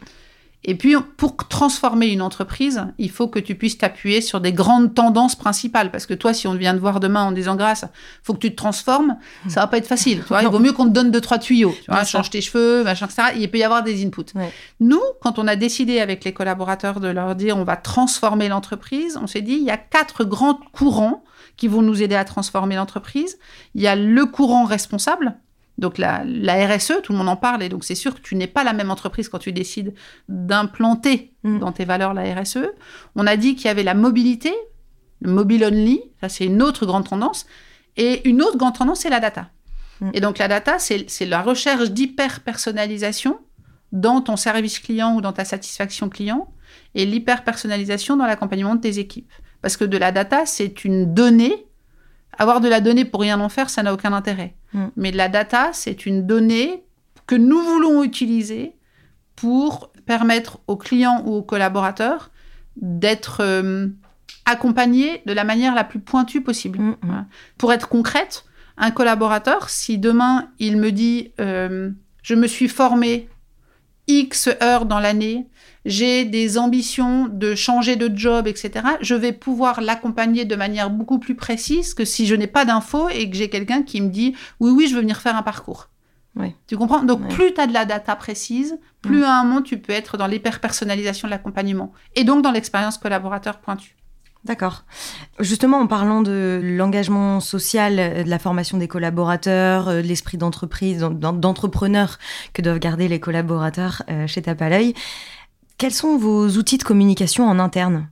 Et 0.67 0.75
puis, 0.75 0.95
pour 1.17 1.37
transformer 1.37 2.07
une 2.07 2.23
entreprise, 2.23 2.87
il 2.99 3.11
faut 3.11 3.29
que 3.29 3.39
tu 3.39 3.55
puisses 3.55 3.77
t'appuyer 3.77 4.23
sur 4.23 4.41
des 4.41 4.53
grandes 4.53 4.95
tendances 4.95 5.37
principales. 5.37 5.91
Parce 5.91 6.07
que 6.07 6.15
toi, 6.15 6.33
si 6.33 6.49
on 6.49 6.55
vient 6.55 6.75
te 6.75 6.81
voir 6.81 7.01
demain 7.01 7.25
en 7.25 7.33
disant 7.33 7.55
grâce, 7.55 7.85
faut 8.23 8.33
que 8.33 8.39
tu 8.39 8.51
te 8.51 8.57
transformes, 8.57 9.17
ça 9.49 9.61
va 9.61 9.67
pas 9.67 9.77
être 9.77 9.87
facile. 9.87 10.21
Tu 10.23 10.29
vois, 10.29 10.43
il 10.43 10.49
vaut 10.49 10.59
mieux 10.59 10.73
qu'on 10.73 10.87
te 10.87 10.93
donne 10.93 11.11
deux, 11.11 11.21
trois 11.21 11.39
tuyaux. 11.39 11.75
Tu 11.85 11.91
vois, 11.91 12.05
change 12.05 12.31
tes 12.31 12.41
cheveux, 12.41 12.83
machin, 12.83 13.07
etc. 13.07 13.37
Il 13.37 13.51
peut 13.51 13.59
y 13.59 13.63
avoir 13.65 13.83
des 13.83 14.05
inputs. 14.05 14.35
Ouais. 14.35 14.53
Nous, 14.81 15.03
quand 15.21 15.39
on 15.39 15.47
a 15.47 15.57
décidé 15.57 16.01
avec 16.01 16.25
les 16.25 16.33
collaborateurs 16.33 17.01
de 17.01 17.09
leur 17.09 17.35
dire 17.35 17.57
on 17.59 17.65
va 17.65 17.77
transformer 17.77 18.49
l'entreprise, 18.49 19.19
on 19.21 19.27
s'est 19.27 19.43
dit 19.43 19.55
il 19.55 19.65
y 19.65 19.71
a 19.71 19.77
quatre 19.77 20.25
grands 20.25 20.59
courants 20.73 21.25
qui 21.57 21.69
vont 21.69 21.83
nous 21.83 22.03
aider 22.03 22.17
à 22.17 22.25
transformer 22.25 22.77
l'entreprise. 22.77 23.39
Il 23.75 23.83
y 23.83 23.87
a 23.87 23.97
le 23.97 24.27
courant 24.27 24.65
responsable, 24.65 25.37
donc 25.79 25.99
la, 25.99 26.23
la 26.25 26.67
RSE, 26.67 27.03
tout 27.03 27.13
le 27.13 27.19
monde 27.19 27.29
en 27.29 27.37
parle, 27.37 27.63
et 27.63 27.69
donc 27.69 27.85
c'est 27.85 27.95
sûr 27.95 28.15
que 28.15 28.21
tu 28.21 28.37
n'es 28.37 28.47
pas 28.47 28.65
la 28.65 28.73
même 28.73 28.91
entreprise 28.91 29.29
quand 29.29 29.39
tu 29.39 29.53
décides 29.53 29.95
d'implanter 30.29 31.35
Mm. 31.45 31.59
dans 31.59 31.73
tes 31.73 31.85
valeurs 31.85 32.15
la 32.15 32.35
RSE. 32.35 32.71
On 33.15 33.27
a 33.27 33.37
dit 33.37 33.55
qu'il 33.55 33.67
y 33.67 33.69
avait 33.69 33.83
la 33.83 33.95
mobilité, 33.95 34.53
le 35.21 35.31
mobile 35.31 35.65
only, 35.65 36.01
ça 36.21 36.29
c'est 36.29 36.47
une 36.47 36.63
autre 36.63 36.87
grande 36.87 37.07
tendance, 37.07 37.47
et 37.97 38.27
une 38.29 38.43
autre 38.43 38.57
grande 38.57 38.77
tendance 38.77 39.01
c'est 39.01 39.11
la 39.11 39.21
data. 39.21 39.51
Mm. 40.01 40.11
Et 40.15 40.21
donc 40.21 40.39
la 40.39 40.49
data, 40.49 40.79
c'est 40.79 41.05
c'est 41.09 41.27
la 41.27 41.43
recherche 41.43 41.91
d'hyper-personnalisation 41.91 43.39
dans 43.93 44.23
ton 44.23 44.37
service 44.37 44.79
client 44.79 45.15
ou 45.15 45.21
dans 45.21 45.33
ta 45.33 45.45
satisfaction 45.45 46.09
client, 46.09 46.51
et 46.95 47.05
l'hyper-personnalisation 47.05 48.17
dans 48.17 48.27
l'accompagnement 48.27 48.75
de 48.75 48.81
tes 48.81 48.99
équipes. 48.99 49.31
Parce 49.61 49.77
que 49.77 49.85
de 49.85 49.99
la 49.99 50.13
data, 50.13 50.47
c'est 50.47 50.85
une 50.85 51.15
donnée. 51.15 51.67
Avoir 52.39 52.61
de 52.61 52.69
la 52.69 52.81
donnée 52.81 53.05
pour 53.05 53.21
rien 53.21 53.41
en 53.41 53.49
faire, 53.49 53.71
ça 53.71 53.83
n'a 53.83 53.93
aucun 53.93 54.13
intérêt. 54.13 54.55
Mm. 54.73 54.87
Mais 54.97 55.13
de 55.13 55.17
la 55.17 55.29
data, 55.29 55.71
c'est 55.73 56.07
une 56.07 56.27
donnée 56.27 56.85
que 57.27 57.35
nous 57.35 57.61
voulons 57.61 58.03
utiliser 58.03 58.77
pour 59.37 59.91
permettre 60.07 60.61
aux 60.67 60.77
clients 60.77 61.23
ou 61.27 61.35
aux 61.35 61.43
collaborateurs 61.43 62.31
d'être 62.77 63.39
euh, 63.41 63.89
accompagner 64.45 65.23
de 65.27 65.33
la 65.33 65.45
manière 65.45 65.75
la 65.75 65.85
plus 65.85 66.01
pointue 66.01 66.43
possible. 66.43 66.79
Mm, 66.79 66.89
mm. 66.89 66.97
Voilà. 67.03 67.27
Pour 67.59 67.73
être 67.73 67.89
concrète, 67.89 68.45
un 68.77 68.91
collaborateur, 68.91 69.69
si 69.69 69.99
demain 69.99 70.49
il 70.59 70.77
me 70.77 70.91
dit 70.91 71.33
euh, 71.41 71.91
je 72.23 72.35
me 72.35 72.47
suis 72.47 72.69
formé 72.69 73.29
X 74.09 74.49
heures 74.63 74.87
dans 74.87 75.01
l'année, 75.01 75.47
j'ai 75.85 76.25
des 76.25 76.57
ambitions 76.59 77.29
de 77.31 77.55
changer 77.55 77.97
de 77.97 78.11
job, 78.17 78.47
etc., 78.47 78.71
je 79.01 79.15
vais 79.15 79.33
pouvoir 79.33 79.81
l'accompagner 79.81 80.45
de 80.45 80.57
manière 80.57 80.91
beaucoup 80.91 81.19
plus 81.19 81.35
précise 81.35 81.95
que 81.95 82.05
si 82.05 82.27
je 82.27 82.35
n'ai 82.35 82.47
pas 82.47 82.65
d'infos 82.65 83.09
et 83.11 83.29
que 83.31 83.37
j'ai 83.37 83.49
quelqu'un 83.51 83.83
qui 83.83 84.01
me 84.01 84.09
dit 84.09 84.35
oui, 84.61 84.71
oui, 84.71 84.87
je 84.89 84.95
veux 84.95 85.01
venir 85.01 85.21
faire 85.21 85.37
un 85.37 85.43
parcours. 85.43 85.89
Tu 86.67 86.77
comprends? 86.77 87.05
Donc, 87.05 87.29
plus 87.29 87.55
tu 87.55 87.61
as 87.61 87.69
de 87.69 87.73
la 87.73 87.85
data 87.85 88.17
précise, 88.17 88.77
plus 89.03 89.21
Mm. 89.21 89.25
à 89.25 89.41
un 89.41 89.45
moment 89.45 89.63
tu 89.63 89.79
peux 89.79 89.93
être 89.93 90.17
dans 90.17 90.27
l'hyper-personnalisation 90.27 91.29
de 91.29 91.31
l'accompagnement 91.31 91.93
et 92.17 92.25
donc 92.25 92.43
dans 92.43 92.51
l'expérience 92.51 92.99
collaborateur 92.99 93.59
pointue. 93.59 93.95
D'accord. 94.45 94.85
Justement, 95.41 95.79
en 95.79 95.87
parlant 95.87 96.21
de 96.23 96.61
l'engagement 96.63 97.41
social, 97.41 97.99
euh, 97.99 98.25
de 98.25 98.29
la 98.29 98.39
formation 98.39 98.77
des 98.79 98.89
collaborateurs, 98.89 99.89
euh, 99.89 100.03
de 100.03 100.07
l'esprit 100.07 100.37
d'entreprise, 100.37 100.99
d'en- 100.99 101.33
d'entrepreneur 101.33 102.19
que 102.53 102.61
doivent 102.63 102.79
garder 102.81 103.07
les 103.09 103.21
collaborateurs 103.21 104.03
euh, 104.11 104.27
chez 104.27 104.43
Tape 104.43 104.61
à 104.61 104.69
l'œil, 104.69 104.93
quels 105.79 105.93
sont 105.93 106.17
vos 106.17 106.49
outils 106.51 106.79
de 106.79 106.83
communication 106.85 107.47
en 107.49 107.59
interne? 107.59 108.09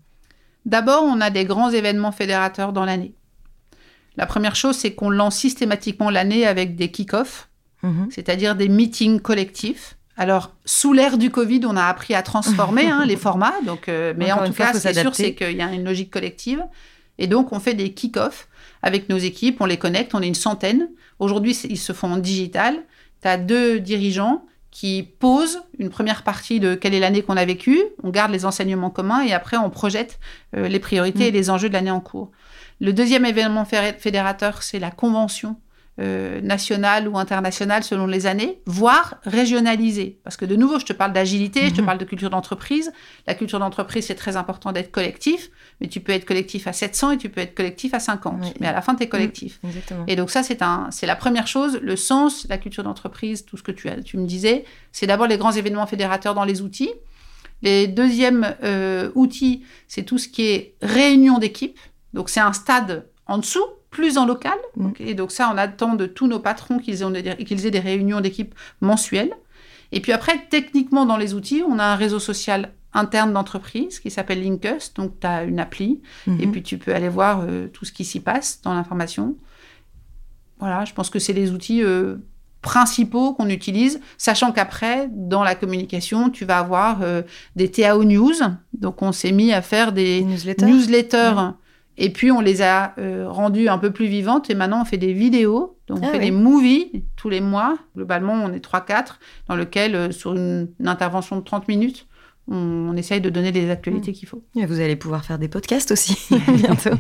D'abord, 0.67 1.03
on 1.05 1.21
a 1.21 1.31
des 1.31 1.45
grands 1.45 1.71
événements 1.71 2.13
fédérateurs 2.13 2.73
dans 2.73 2.85
l'année. 2.85 3.15
La 4.17 4.27
première 4.27 4.55
chose, 4.55 4.77
c'est 4.77 4.95
qu'on 4.95 5.11
lance 5.11 5.37
systématiquement 5.37 6.11
l'année 6.11 6.47
avec 6.47 6.77
des 6.77 6.91
kick-offs, 6.91 7.49
Mhm. 7.83 8.09
c'est-à-dire 8.11 8.55
des 8.55 8.69
meetings 8.69 9.21
collectifs. 9.21 9.97
Alors, 10.17 10.55
sous 10.67 10.93
l'ère 10.93 11.17
du 11.19 11.31
Covid, 11.31 11.63
on 11.67 11.77
a 11.77 11.85
appris 11.85 12.15
à 12.15 12.23
transformer 12.23 12.87
hein, 12.91 13.05
les 13.07 13.17
formats, 13.17 13.55
donc, 13.67 13.89
euh, 13.89 14.13
mais 14.17 14.31
Encore 14.31 14.45
en 14.45 14.47
tout 14.49 14.53
fois, 14.53 14.67
cas, 14.67 14.73
faut 14.75 14.79
ce 14.79 14.89
qui 14.89 14.99
est 14.99 15.01
sûr, 15.01 15.15
c'est 15.15 15.35
qu'il 15.35 15.57
y 15.57 15.63
a 15.63 15.73
une 15.73 15.85
logique 15.85 16.11
collective. 16.11 16.63
Et 17.19 17.27
donc, 17.27 17.53
on 17.53 17.59
fait 17.61 17.75
des 17.75 17.93
kick-offs 17.93 18.49
avec 18.83 19.09
nos 19.09 19.17
équipes, 19.17 19.61
on 19.61 19.65
les 19.67 19.79
connecte, 19.79 20.15
on 20.15 20.21
est 20.23 20.29
une 20.29 20.35
centaine. 20.35 20.91
Aujourd'hui, 21.19 21.55
c'est- 21.55 21.69
ils 21.69 21.77
se 21.79 21.93
font 21.93 22.13
en 22.13 22.17
digital. 22.19 22.77
Tu 23.23 23.29
as 23.29 23.37
deux 23.39 23.81
dirigeants 23.81 24.45
qui 24.73 25.03
posent 25.21 25.63
une 25.79 25.91
première 25.91 26.23
partie 26.25 26.59
de 26.59 26.75
quelle 26.75 26.95
est 26.95 26.99
l'année 27.01 27.23
qu'on 27.23 27.37
a 27.37 27.45
vécue, 27.45 27.79
on 28.03 28.09
garde 28.11 28.33
les 28.33 28.45
enseignements 28.47 28.91
communs 28.91 29.21
et 29.23 29.33
après 29.33 29.57
on 29.59 29.71
projette 29.71 30.19
euh, 30.57 30.67
les 30.67 30.81
priorités 30.81 31.25
Mm. 31.27 31.29
et 31.29 31.31
les 31.31 31.51
enjeux 31.51 31.69
de 31.69 31.75
l'année 31.75 31.91
en 31.91 32.01
cours. 32.01 32.31
Le 32.81 32.93
deuxième 32.93 33.25
événement 33.27 33.65
fé- 33.67 33.95
fédérateur, 33.99 34.63
c'est 34.63 34.79
la 34.81 34.91
convention 34.91 35.57
euh, 36.01 36.41
nationale 36.41 37.07
ou 37.07 37.19
internationale 37.19 37.83
selon 37.85 38.07
les 38.07 38.27
années, 38.27 38.61
voire 38.67 39.17
régionalisée. 39.25 40.19
Parce 40.25 40.37
que 40.39 40.47
de 40.47 40.57
nouveau, 40.57 40.79
je 40.79 40.87
te 40.87 40.93
parle 40.95 41.13
d'agilité, 41.13 41.69
je 41.69 41.75
te 41.75 41.81
Mhm. 41.81 41.87
parle 41.87 41.99
de 41.99 42.05
culture 42.07 42.31
d'entreprise. 42.31 42.91
La 43.27 43.35
culture 43.35 43.59
d'entreprise, 43.59 44.07
c'est 44.07 44.15
très 44.15 44.37
important 44.37 44.73
d'être 44.73 44.91
collectif, 44.91 45.51
mais 45.81 45.89
tu 45.89 46.01
peux 46.01 46.13
être 46.13 46.25
collectif 46.25 46.67
à 46.67 46.73
700 46.73 47.11
et 47.13 47.19
tu 47.19 47.29
peux 47.29 47.43
être 47.43 47.55
collectif 47.55 47.93
à 47.93 48.01
50. 48.01 48.39
Oui. 48.43 48.53
Mais 48.61 48.69
à 48.69 48.73
la 48.73 48.81
fin, 48.81 48.95
tu 48.95 49.03
es 49.03 49.09
collectif. 49.09 49.61
Exactement. 49.65 50.05
Et 50.07 50.17
donc 50.17 50.31
ça, 50.31 50.43
c'est 50.43 50.63
un, 50.63 50.89
c'est 50.91 51.07
la 51.07 51.17
première 51.17 51.47
chose, 51.47 51.79
le 51.83 51.97
sens, 51.97 52.47
la 52.49 52.57
culture 52.57 52.85
d'entreprise, 52.85 53.45
tout 53.45 53.59
ce 53.59 53.63
que 53.63 53.73
tu, 53.73 53.89
as, 53.91 54.01
tu 54.03 54.17
me 54.17 54.27
disais, 54.27 54.65
c'est 54.93 55.07
d'abord 55.07 55.27
les 55.27 55.37
grands 55.37 55.53
événements 55.53 55.87
fédérateurs 55.87 56.35
dans 56.35 56.45
les 56.45 56.63
outils. 56.63 56.91
Les 57.61 57.87
deuxièmes 57.87 58.57
euh, 58.65 59.11
outils, 59.15 59.63
c'est 59.89 60.03
tout 60.05 60.19
ce 60.19 60.27
qui 60.29 60.47
est 60.47 60.75
réunion 60.83 61.39
d'équipe. 61.39 61.79
Donc 62.15 62.29
c'est 62.31 62.41
un 62.41 62.53
stade 62.53 63.07
en 63.27 63.39
dessous, 63.39 63.65
plus 63.93 64.19
en 64.19 64.27
local. 64.27 64.59
Mm. 64.77 64.91
Et 64.99 65.15
donc 65.15 65.31
ça, 65.31 65.49
on 65.55 65.57
attend 65.57 65.95
de 65.95 66.07
tous 66.07 66.27
nos 66.27 66.41
patrons 66.41 66.79
qu'ils 66.81 67.03
aient, 67.03 67.23
des- 67.23 67.45
qu'ils 67.45 67.65
aient 67.67 67.71
des 67.71 67.79
réunions 67.79 68.21
d'équipe 68.21 68.55
mensuelles. 68.81 69.33
Et 69.93 70.01
puis 70.01 70.11
après, 70.13 70.47
techniquement, 70.51 71.07
dans 71.07 71.17
les 71.19 71.35
outils, 71.35 71.63
on 71.69 71.79
a 71.79 71.85
un 71.85 71.95
réseau 71.97 72.19
social 72.19 72.73
interne 72.95 73.33
d'entreprise 73.33 74.01
qui 74.01 74.11
s'appelle 74.11 74.43
Linkus. 74.43 74.93
Donc 74.95 75.21
tu 75.21 75.27
as 75.27 75.45
une 75.45 75.61
appli 75.61 76.01
et 76.27 76.47
Mhm. 76.47 76.51
puis 76.53 76.63
tu 76.63 76.77
peux 76.79 76.95
aller 76.95 77.09
voir 77.09 77.43
euh, 77.47 77.69
tout 77.69 77.85
ce 77.85 77.93
qui 77.93 78.05
s'y 78.05 78.21
passe 78.21 78.61
dans 78.65 78.75
l'information. 78.75 79.37
Voilà, 80.59 80.85
je 80.85 80.93
pense 80.93 81.11
que 81.11 81.19
c'est 81.19 81.33
les 81.33 81.51
outils 81.53 81.83
euh, 81.83 82.17
principaux 82.61 83.33
qu'on 83.35 83.49
utilise, 83.49 84.01
sachant 84.17 84.53
qu'après, 84.53 85.09
dans 85.11 85.43
la 85.43 85.55
communication, 85.57 86.31
tu 86.31 86.45
vas 86.45 86.59
avoir 86.61 87.03
euh, 87.03 87.23
des 87.57 87.69
TAO 87.71 88.05
News. 88.05 88.35
Donc 88.73 89.03
on 89.03 89.11
s'est 89.13 89.33
mis 89.33 89.53
à 89.53 89.61
faire 89.63 89.93
Des 89.93 90.21
des 90.21 90.25
newsletters 90.27 90.67
newsletters. 90.67 91.33
Ouais. 91.37 91.51
Et 91.99 92.11
puis 92.11 92.33
on 92.33 92.41
les 92.41 92.63
a 92.63 92.95
euh, 92.99 93.29
rendues 93.29 93.69
un 93.69 93.79
peu 93.79 93.91
plus 93.91 94.07
vivantes 94.07 94.49
et 94.51 94.55
maintenant 94.55 94.81
on 94.83 94.85
fait 94.85 94.97
des 94.97 95.13
vidéos. 95.13 95.79
Donc 95.89 95.99
on 96.03 96.07
Ah 96.07 96.11
fait 96.11 96.19
oui. 96.19 96.25
des 96.27 96.31
movies 96.31 97.05
tous 97.17 97.29
les 97.29 97.41
mois. 97.41 97.77
Globalement, 97.95 98.33
on 98.35 98.53
est 98.53 98.65
3-4 98.65 99.19
dans 99.49 99.57
lequel, 99.57 99.95
euh, 99.95 100.11
sur 100.11 100.33
une, 100.35 100.69
une 100.81 100.89
intervention 100.89 101.37
de 101.37 101.43
30 101.43 101.69
minutes, 101.69 102.07
on, 102.49 102.57
on 102.93 102.97
essaye 102.97 103.21
de 103.21 103.31
donner 103.31 103.53
les 103.53 103.71
actualités 103.71 104.13
qu'il 104.13 104.29
faut. 104.29 104.43
Et 104.57 104.67
Vous 104.67 104.81
allez 104.81 104.97
pouvoir 104.97 105.25
faire 105.25 105.39
des 105.39 105.49
podcasts 105.49 105.93
aussi 105.93 106.17
bientôt, 106.49 106.91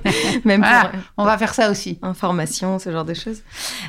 même 0.44 0.60
Voilà. 0.60 0.88
pour 0.90 0.98
euh, 0.98 1.02
On 1.18 1.24
va 1.24 1.36
faire 1.38 1.52
ça 1.54 1.70
aussi. 1.70 1.98
information, 2.02 2.78
ce 2.78 2.90
genre 2.92 3.04
de 3.04 3.14
choses. 3.14 3.42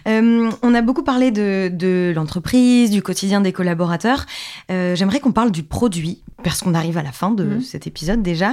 Euh, 0.07 0.49
on 0.61 0.73
a 0.73 0.81
beaucoup 0.81 1.03
parlé 1.03 1.31
de, 1.31 1.69
de 1.71 2.11
l'entreprise, 2.15 2.89
du 2.89 3.01
quotidien 3.01 3.41
des 3.41 3.53
collaborateurs. 3.53 4.25
Euh, 4.71 4.95
J'aimerais 4.95 5.19
qu'on 5.19 5.31
parle 5.31 5.51
du 5.51 5.63
produit, 5.63 6.23
parce 6.43 6.61
qu'on 6.61 6.73
arrive 6.73 6.97
à 6.97 7.03
la 7.03 7.11
fin 7.11 7.31
de 7.31 7.43
Mhm. 7.43 7.61
cet 7.61 7.87
épisode 7.87 8.21
déjà. 8.21 8.51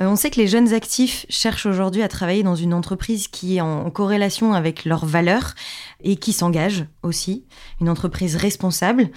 Euh, 0.00 0.06
on 0.06 0.16
sait 0.16 0.30
que 0.30 0.40
les 0.40 0.48
jeunes 0.48 0.72
actifs 0.72 1.26
cherchent 1.28 1.66
aujourd'hui 1.66 2.02
à 2.02 2.08
travailler 2.08 2.42
dans 2.42 2.56
une 2.56 2.72
entreprise 2.74 3.28
qui 3.28 3.56
est 3.56 3.60
en 3.60 3.90
corrélation 3.90 4.54
avec 4.54 4.84
leurs 4.84 5.04
valeurs 5.06 5.54
et 6.02 6.16
qui 6.16 6.32
s'engage 6.32 6.86
aussi, 7.02 7.44
une 7.80 7.88
entreprise 7.88 8.36
responsable. 8.36 9.10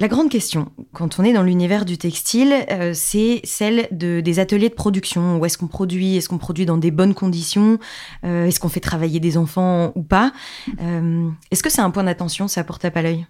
La 0.00 0.08
grande 0.08 0.30
question, 0.30 0.72
quand 0.92 1.20
on 1.20 1.22
est 1.22 1.32
dans 1.32 1.44
l'univers 1.44 1.84
du 1.84 1.96
textile, 1.96 2.52
euh, 2.72 2.92
c'est 2.92 3.40
celle 3.44 3.86
de, 3.92 4.20
des 4.20 4.40
ateliers 4.40 4.68
de 4.68 4.74
production. 4.74 5.38
Où 5.38 5.44
est-ce 5.44 5.56
qu'on 5.56 5.68
produit? 5.68 6.16
Est-ce 6.16 6.28
qu'on 6.28 6.38
produit 6.38 6.66
dans 6.66 6.76
des 6.76 6.90
bonnes 6.90 7.14
conditions? 7.14 7.78
Euh, 8.24 8.46
Est-ce 8.46 8.58
qu'on 8.58 8.68
fait 8.68 8.80
travailler 8.80 9.20
des 9.20 9.36
enfants 9.36 9.92
ou 9.94 10.02
pas? 10.02 10.32
Euh, 10.80 11.28
Est-ce 11.52 11.62
que 11.62 11.70
c'est 11.70 11.82
un 11.82 11.90
point 11.90 12.02
d'attention, 12.02 12.48
ça 12.48 12.64
pour 12.64 12.80
tape 12.80 12.96
à 12.96 13.02
l'œil? 13.02 13.26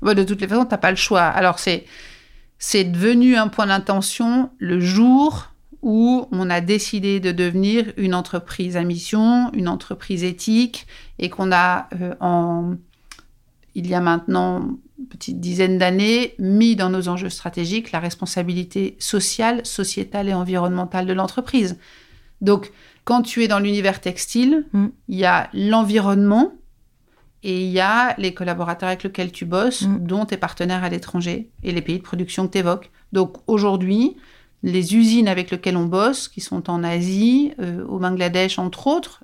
Bon, 0.00 0.16
de 0.16 0.22
toutes 0.22 0.40
les 0.40 0.46
façons, 0.46 0.66
tu 0.66 0.70
n'as 0.70 0.78
pas 0.78 0.90
le 0.90 0.96
choix. 0.96 1.22
Alors, 1.22 1.58
c'est, 1.58 1.84
c'est 2.60 2.84
devenu 2.84 3.34
un 3.34 3.48
point 3.48 3.66
d'intention 3.66 4.50
le 4.58 4.78
jour 4.78 5.48
où 5.82 6.28
on 6.30 6.48
a 6.48 6.60
décidé 6.60 7.18
de 7.18 7.32
devenir 7.32 7.92
une 7.96 8.14
entreprise 8.14 8.76
à 8.76 8.84
mission, 8.84 9.50
une 9.52 9.68
entreprise 9.68 10.22
éthique, 10.22 10.86
et 11.18 11.28
qu'on 11.28 11.50
a, 11.50 11.88
en, 12.20 12.74
il 13.74 13.88
y 13.88 13.94
a 13.94 14.00
maintenant 14.00 14.78
une 14.98 15.06
petite 15.06 15.40
dizaine 15.40 15.78
d'années, 15.78 16.34
mis 16.38 16.74
dans 16.76 16.90
nos 16.90 17.08
enjeux 17.08 17.28
stratégiques 17.30 17.92
la 17.92 18.00
responsabilité 18.00 18.96
sociale, 18.98 19.64
sociétale 19.64 20.28
et 20.28 20.34
environnementale 20.34 21.06
de 21.06 21.12
l'entreprise. 21.12 21.78
Donc, 22.40 22.72
quand 23.04 23.22
tu 23.22 23.42
es 23.42 23.48
dans 23.48 23.58
l'univers 23.60 24.00
textile, 24.00 24.66
Mm. 24.72 24.86
il 25.08 25.18
y 25.18 25.24
a 25.24 25.48
l'environnement, 25.54 26.52
et 27.44 27.64
il 27.64 27.70
y 27.70 27.78
a 27.80 28.14
les 28.18 28.34
collaborateurs 28.34 28.88
avec 28.88 29.04
lesquels 29.04 29.30
tu 29.30 29.44
bosses, 29.44 29.82
Mm. 29.82 29.98
dont 30.04 30.24
tes 30.26 30.36
partenaires 30.36 30.82
à 30.82 30.88
l'étranger 30.88 31.48
et 31.62 31.70
les 31.72 31.80
pays 31.82 31.98
de 31.98 32.02
production 32.02 32.46
que 32.46 32.52
tu 32.52 32.58
évoques. 32.58 32.90
Donc 33.12 33.36
aujourd'hui, 33.46 34.16
les 34.64 34.96
usines 34.96 35.28
avec 35.28 35.52
lesquelles 35.52 35.76
on 35.76 35.86
bosse, 35.86 36.26
qui 36.26 36.40
sont 36.40 36.68
en 36.68 36.82
Asie, 36.82 37.52
euh, 37.60 37.86
au 37.86 37.98
Bangladesh 38.00 38.58
entre 38.58 38.88
autres, 38.88 39.22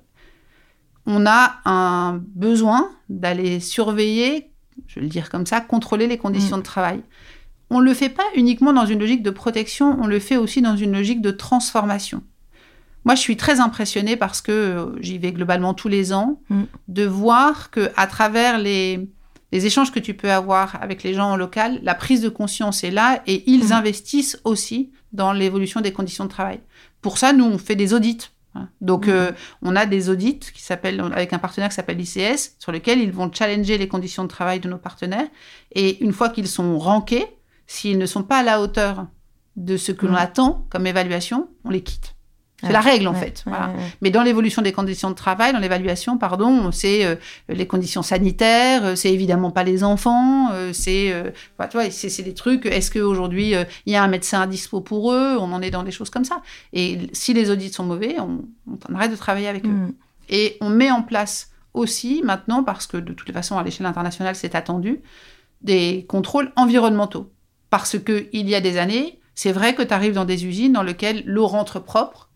on 1.05 1.25
a 1.27 1.57
un 1.65 2.21
besoin 2.33 2.89
d'aller 3.09 3.59
surveiller, 3.59 4.49
je 4.87 4.95
vais 4.95 5.01
le 5.01 5.07
dire 5.09 5.29
comme 5.29 5.45
ça, 5.45 5.61
contrôler 5.61 6.07
les 6.07 6.17
conditions 6.17 6.57
Mm. 6.57 6.61
de 6.61 6.65
travail. 6.65 7.01
On 7.69 7.79
ne 7.79 7.85
le 7.85 7.93
fait 7.93 8.09
pas 8.09 8.23
uniquement 8.35 8.73
dans 8.73 8.85
une 8.85 8.99
logique 8.99 9.23
de 9.23 9.31
protection, 9.31 9.97
on 10.01 10.07
le 10.07 10.19
fait 10.19 10.37
aussi 10.37 10.61
dans 10.61 10.75
une 10.77 10.91
logique 10.93 11.21
de 11.21 11.31
transformation. 11.31 12.21
Moi, 13.05 13.15
je 13.15 13.21
suis 13.21 13.37
très 13.37 13.59
impressionnée 13.59 14.15
parce 14.15 14.41
que 14.41 14.51
euh, 14.51 14.85
j'y 14.99 15.17
vais 15.19 15.31
globalement 15.31 15.73
tous 15.73 15.87
les 15.87 16.13
ans, 16.13 16.39
Mm. 16.49 16.63
de 16.87 17.05
voir 17.05 17.69
que 17.71 17.91
à 17.95 18.07
travers 18.07 18.57
les, 18.59 19.07
les 19.51 19.65
échanges 19.65 19.91
que 19.91 19.99
tu 19.99 20.13
peux 20.13 20.31
avoir 20.31 20.81
avec 20.81 21.03
les 21.03 21.13
gens 21.13 21.31
en 21.31 21.35
local, 21.35 21.79
la 21.83 21.95
prise 21.95 22.21
de 22.21 22.29
conscience 22.29 22.83
est 22.83 22.91
là 22.91 23.21
et 23.27 23.43
ils 23.49 23.69
Mm. 23.69 23.73
investissent 23.73 24.39
aussi 24.43 24.91
dans 25.13 25.31
l'évolution 25.33 25.81
des 25.81 25.93
conditions 25.93 26.25
de 26.25 26.29
travail. 26.29 26.59
Pour 27.01 27.17
ça, 27.17 27.31
nous, 27.33 27.45
on 27.45 27.57
fait 27.57 27.75
des 27.75 27.93
audits. 27.93 28.29
Hein. 28.55 28.69
Donc, 28.81 29.07
Mm. 29.07 29.11
euh, 29.11 29.31
on 29.61 29.75
a 29.75 29.85
des 29.85 30.09
audits 30.09 30.39
qui 30.39 30.61
s'appellent, 30.61 30.99
avec 31.13 31.33
un 31.33 31.39
partenaire 31.39 31.69
qui 31.69 31.75
s'appelle 31.75 31.97
l'ICS, 31.97 32.55
sur 32.59 32.71
lesquels 32.71 32.99
ils 32.99 33.11
vont 33.11 33.31
challenger 33.31 33.77
les 33.77 33.87
conditions 33.87 34.23
de 34.23 34.29
travail 34.29 34.59
de 34.59 34.69
nos 34.69 34.77
partenaires. 34.77 35.27
Et 35.73 36.03
une 36.03 36.13
fois 36.13 36.29
qu'ils 36.29 36.47
sont 36.47 36.79
rankés, 36.79 37.25
s'ils 37.67 37.97
ne 37.97 38.05
sont 38.05 38.23
pas 38.23 38.39
à 38.39 38.43
la 38.43 38.61
hauteur 38.61 39.07
de 39.55 39.77
ce 39.77 39.91
que 39.91 40.05
Mm. 40.05 40.09
l'on 40.09 40.15
attend 40.15 40.67
comme 40.69 40.87
évaluation, 40.87 41.49
on 41.63 41.69
les 41.69 41.81
quitte. 41.81 42.14
C'est 42.65 42.69
Ouais, 42.69 42.73
la 42.73 42.81
règle, 42.81 43.07
en 43.07 43.13
ouais, 43.13 43.19
fait. 43.19 43.43
ouais, 43.45 43.51
Voilà. 43.51 43.71
Mais 44.01 44.09
dans 44.09 44.23
l'évolution 44.23 44.61
des 44.61 44.71
conditions 44.71 45.09
de 45.09 45.15
travail, 45.15 45.53
dans 45.53 45.59
l'évaluation, 45.59 46.17
pardon, 46.17 46.71
c'est 46.71 47.05
euh, 47.05 47.15
les 47.47 47.67
conditions 47.67 48.01
sanitaires, 48.01 48.85
euh, 48.85 48.95
c'est 48.95 49.13
évidemment 49.13 49.51
pas 49.51 49.63
les 49.63 49.83
enfants, 49.83 50.49
euh, 50.51 50.73
c'est 50.73 51.13
euh, 51.13 51.29
bah, 51.59 51.69
c'est 51.91 52.23
des 52.23 52.33
trucs. 52.33 52.65
Est-ce 52.65 52.89
qu'aujourd'hui, 52.91 53.53
euh, 53.55 53.63
il 53.85 53.93
y 53.93 53.95
a 53.95 54.03
un 54.03 54.07
médecin 54.07 54.41
à 54.41 54.47
dispo 54.47 54.81
pour 54.81 55.11
eux 55.13 55.37
On 55.39 55.53
en 55.53 55.61
est 55.61 55.71
dans 55.71 55.83
des 55.83 55.91
choses 55.91 56.09
comme 56.09 56.25
ça. 56.25 56.41
Et 56.73 56.97
si 57.13 57.33
les 57.33 57.51
audits 57.51 57.69
sont 57.71 57.83
mauvais, 57.83 58.19
on, 58.19 58.45
on 58.89 58.95
arrête 58.95 59.11
de 59.11 59.15
travailler 59.15 59.47
avec 59.47 59.65
eux. 59.65 59.69
Mm. 59.69 59.93
Et 60.29 60.57
on 60.61 60.69
met 60.69 60.89
en 60.89 61.03
place 61.03 61.51
aussi 61.75 62.21
maintenant, 62.23 62.63
parce 62.63 62.87
que 62.87 62.97
de 62.97 63.13
toutes 63.13 63.27
les 63.27 63.33
façons, 63.33 63.57
à 63.57 63.63
l'échelle 63.63 63.85
internationale, 63.85 64.35
c'est 64.35 64.55
attendu, 64.55 65.01
des 65.61 66.05
contrôles 66.07 66.51
environnementaux. 66.55 67.31
Parce 67.69 67.97
qu'il 67.99 68.49
y 68.49 68.55
a 68.55 68.61
des 68.61 68.77
années, 68.77 69.19
c'est 69.35 69.51
vrai 69.51 69.75
que 69.75 69.83
tu 69.83 69.93
arrives 69.93 70.13
dans 70.13 70.25
des 70.25 70.45
usines 70.45 70.71
dans 70.73 70.83
lesquelles 70.83 71.23
l'eau 71.25 71.45
rentre 71.47 71.79
propre 71.79 72.29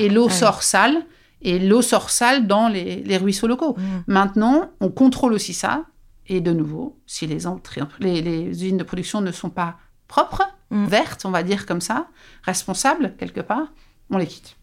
Et 0.00 0.08
l'eau 0.08 0.28
Ah 0.30 0.32
sort 0.34 0.62
sale, 0.62 1.04
et 1.40 1.58
l'eau 1.58 1.82
sort 1.82 2.10
sale 2.10 2.46
dans 2.46 2.68
les, 2.68 3.02
les 3.02 3.16
ruisseaux 3.16 3.46
locaux. 3.48 3.74
Mm. 3.78 3.82
Maintenant, 4.06 4.70
on 4.80 4.90
contrôle 4.90 5.32
aussi 5.32 5.54
ça. 5.54 5.84
Et 6.28 6.40
de 6.40 6.52
nouveau, 6.52 6.98
si 7.06 7.26
les, 7.26 7.46
entrées- 7.48 7.82
les, 7.98 8.22
les 8.22 8.42
usines 8.48 8.76
de 8.76 8.84
production 8.84 9.20
ne 9.20 9.32
sont 9.32 9.50
pas 9.50 9.76
propres, 10.08 10.42
Mm. 10.70 10.86
vertes, 10.86 11.26
on 11.26 11.30
va 11.30 11.42
dire 11.42 11.66
comme 11.66 11.82
ça, 11.82 12.06
responsables 12.44 13.14
quelque 13.18 13.40
part, 13.42 13.66
on 14.08 14.16
les 14.16 14.26
quitte. 14.26 14.56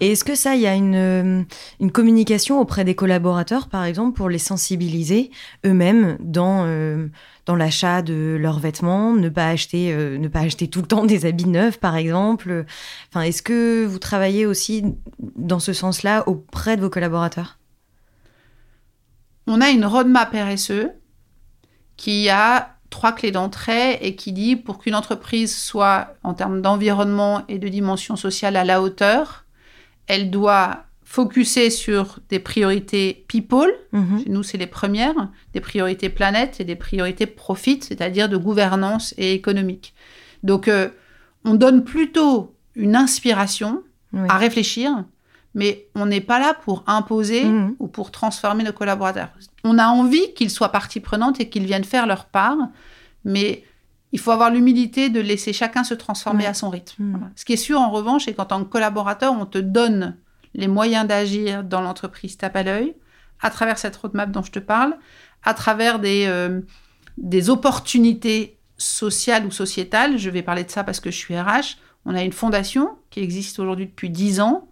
Et 0.00 0.12
est-ce 0.12 0.24
que 0.24 0.34
ça, 0.34 0.54
il 0.54 0.62
y 0.62 0.66
a 0.66 0.74
une, 0.74 0.94
euh, 0.94 1.42
une 1.80 1.92
communication 1.92 2.60
auprès 2.60 2.84
des 2.84 2.94
collaborateurs, 2.94 3.68
par 3.68 3.84
exemple, 3.84 4.16
pour 4.16 4.28
les 4.28 4.38
sensibiliser 4.38 5.30
eux-mêmes 5.64 6.16
dans, 6.20 6.64
euh, 6.64 7.08
l'achat 7.48 8.02
de 8.02 8.36
leurs 8.40 8.58
vêtements, 8.58 9.12
ne 9.12 9.28
pas 9.28 9.48
acheter, 9.48 9.92
euh, 9.92 10.18
ne 10.18 10.28
pas 10.28 10.40
acheter 10.40 10.68
tout 10.68 10.80
le 10.80 10.86
temps 10.86 11.04
des 11.04 11.26
habits 11.26 11.48
neufs, 11.48 11.78
par 11.78 11.96
exemple? 11.96 12.64
Enfin, 13.10 13.22
est-ce 13.22 13.42
que 13.42 13.84
vous 13.84 13.98
travaillez 13.98 14.46
aussi 14.46 14.84
dans 15.36 15.60
ce 15.60 15.72
sens-là 15.72 16.24
auprès 16.26 16.76
de 16.76 16.82
vos 16.82 16.90
collaborateurs? 16.90 17.58
On 19.46 19.60
a 19.60 19.70
une 19.70 19.84
roadmap 19.86 20.34
RSE 20.34 20.88
qui 21.96 22.28
a 22.28 22.76
trois 22.90 23.12
clés 23.12 23.30
d'entrée 23.30 23.94
et 24.00 24.16
qui 24.16 24.32
dit 24.32 24.56
pour 24.56 24.78
qu'une 24.78 24.94
entreprise 24.94 25.56
soit 25.56 26.14
en 26.22 26.34
termes 26.34 26.62
d'environnement 26.62 27.42
et 27.48 27.58
de 27.58 27.68
dimension 27.68 28.16
sociale 28.16 28.56
à 28.56 28.64
la 28.64 28.82
hauteur, 28.82 29.45
elle 30.06 30.30
doit 30.30 30.84
focuser 31.04 31.70
sur 31.70 32.18
des 32.28 32.38
priorités 32.40 33.24
people, 33.28 33.70
Mhm. 33.92 34.22
chez 34.24 34.28
nous 34.30 34.42
c'est 34.42 34.58
les 34.58 34.66
premières, 34.66 35.28
des 35.52 35.60
priorités 35.60 36.08
planète 36.08 36.60
et 36.60 36.64
des 36.64 36.76
priorités 36.76 37.26
profit, 37.26 37.78
c'est-à-dire 37.82 38.28
de 38.28 38.36
gouvernance 38.36 39.14
et 39.16 39.32
économique. 39.32 39.94
Donc 40.42 40.68
euh, 40.68 40.88
on 41.44 41.54
donne 41.54 41.84
plutôt 41.84 42.54
une 42.74 42.96
inspiration 42.96 43.82
Oui. 44.12 44.26
à 44.28 44.36
réfléchir, 44.36 45.04
mais 45.54 45.86
on 45.94 46.06
n'est 46.06 46.20
pas 46.20 46.38
là 46.40 46.54
pour 46.54 46.82
imposer 46.86 47.44
Mhm. 47.44 47.76
ou 47.78 47.86
pour 47.86 48.10
transformer 48.10 48.64
nos 48.64 48.72
collaborateurs. 48.72 49.30
On 49.64 49.78
a 49.78 49.86
envie 49.86 50.34
qu'ils 50.34 50.50
soient 50.50 50.70
partie 50.72 51.00
prenante 51.00 51.40
et 51.40 51.48
qu'ils 51.48 51.64
viennent 51.66 51.84
faire 51.84 52.06
leur 52.06 52.26
part, 52.26 52.58
mais 53.24 53.62
il 54.12 54.18
faut 54.20 54.30
avoir 54.30 54.50
l'humilité 54.50 55.08
de 55.10 55.20
laisser 55.20 55.52
chacun 55.52 55.84
se 55.84 55.94
transformer 55.94 56.44
Ouais. 56.44 56.50
à 56.50 56.54
son 56.54 56.70
rythme. 56.70 57.10
Voilà. 57.10 57.30
Ce 57.36 57.44
qui 57.44 57.52
est 57.54 57.56
sûr 57.56 57.80
en 57.80 57.90
revanche, 57.90 58.24
c'est 58.26 58.34
qu'en 58.34 58.44
tant 58.44 58.62
que 58.64 58.68
collaborateur, 58.68 59.32
on 59.32 59.46
te 59.46 59.58
donne 59.58 60.16
les 60.54 60.68
moyens 60.68 61.06
d'agir 61.06 61.64
dans 61.64 61.80
l'entreprise 61.82 62.36
tape 62.38 62.56
à 62.56 62.62
l'œil, 62.62 62.94
à 63.42 63.50
travers 63.50 63.78
cette 63.78 63.96
roadmap 63.96 64.30
dont 64.30 64.42
je 64.42 64.52
te 64.52 64.58
parle, 64.58 64.96
à 65.42 65.52
travers 65.54 65.98
des, 65.98 66.24
euh, 66.28 66.60
des 67.18 67.50
opportunités 67.50 68.58
sociales 68.78 69.44
ou 69.46 69.50
sociétales. 69.50 70.16
Je 70.18 70.30
vais 70.30 70.42
parler 70.42 70.64
de 70.64 70.70
ça 70.70 70.84
parce 70.84 71.00
que 71.00 71.10
je 71.10 71.16
suis 71.16 71.38
RH. 71.38 71.76
On 72.04 72.14
a 72.14 72.22
une 72.22 72.32
fondation 72.32 72.90
qui 73.10 73.20
existe 73.20 73.58
aujourd'hui 73.58 73.86
depuis 73.86 74.10
10 74.10 74.40
ans. 74.40 74.68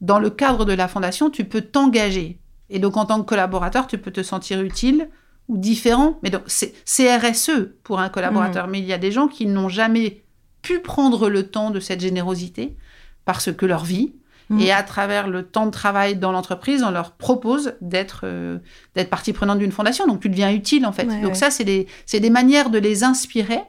Dans 0.00 0.18
le 0.18 0.30
cadre 0.30 0.64
de 0.64 0.72
la 0.72 0.88
fondation, 0.88 1.28
tu 1.30 1.44
peux 1.44 1.60
t'engager. 1.60 2.38
Et 2.70 2.78
donc, 2.78 2.96
en 2.96 3.04
tant 3.04 3.20
que 3.20 3.26
collaborateur, 3.28 3.86
tu 3.86 3.98
peux 3.98 4.10
te 4.10 4.22
sentir 4.22 4.60
utile 4.62 5.08
ou 5.48 5.56
différent. 5.58 6.18
Mais 6.22 6.30
donc, 6.30 6.42
c'est 6.46 7.16
RSE 7.16 7.50
pour 7.82 8.00
un 8.00 8.08
collaborateur. 8.08 8.68
Mais 8.68 8.78
il 8.78 8.84
y 8.86 8.92
a 8.92 8.98
des 8.98 9.10
gens 9.12 9.28
qui 9.28 9.46
n'ont 9.46 9.68
jamais 9.68 10.22
pu 10.62 10.80
prendre 10.80 11.28
le 11.28 11.48
temps 11.50 11.70
de 11.70 11.80
cette 11.80 12.00
générosité 12.00 12.76
parce 13.24 13.52
que 13.52 13.66
leur 13.66 13.84
vie, 13.84 14.14
Mhm. 14.50 14.60
et 14.60 14.72
à 14.72 14.82
travers 14.82 15.28
le 15.28 15.42
temps 15.42 15.66
de 15.66 15.70
travail 15.70 16.16
dans 16.16 16.32
l'entreprise, 16.32 16.82
on 16.82 16.90
leur 16.90 17.12
propose 17.12 17.74
d'être 17.82 18.22
euh, 18.24 18.58
d'être 18.94 19.10
partie 19.10 19.34
prenante 19.34 19.58
d'une 19.58 19.72
fondation. 19.72 20.06
Donc, 20.06 20.20
tu 20.20 20.30
deviens 20.30 20.50
utile, 20.50 20.86
en 20.86 20.92
fait. 20.92 21.06
Ouais, 21.06 21.20
donc, 21.20 21.32
ouais. 21.32 21.34
ça, 21.34 21.50
c'est 21.50 21.64
des, 21.64 21.86
des 22.10 22.30
manières 22.30 22.70
de 22.70 22.78
les 22.78 23.04
inspirer 23.04 23.60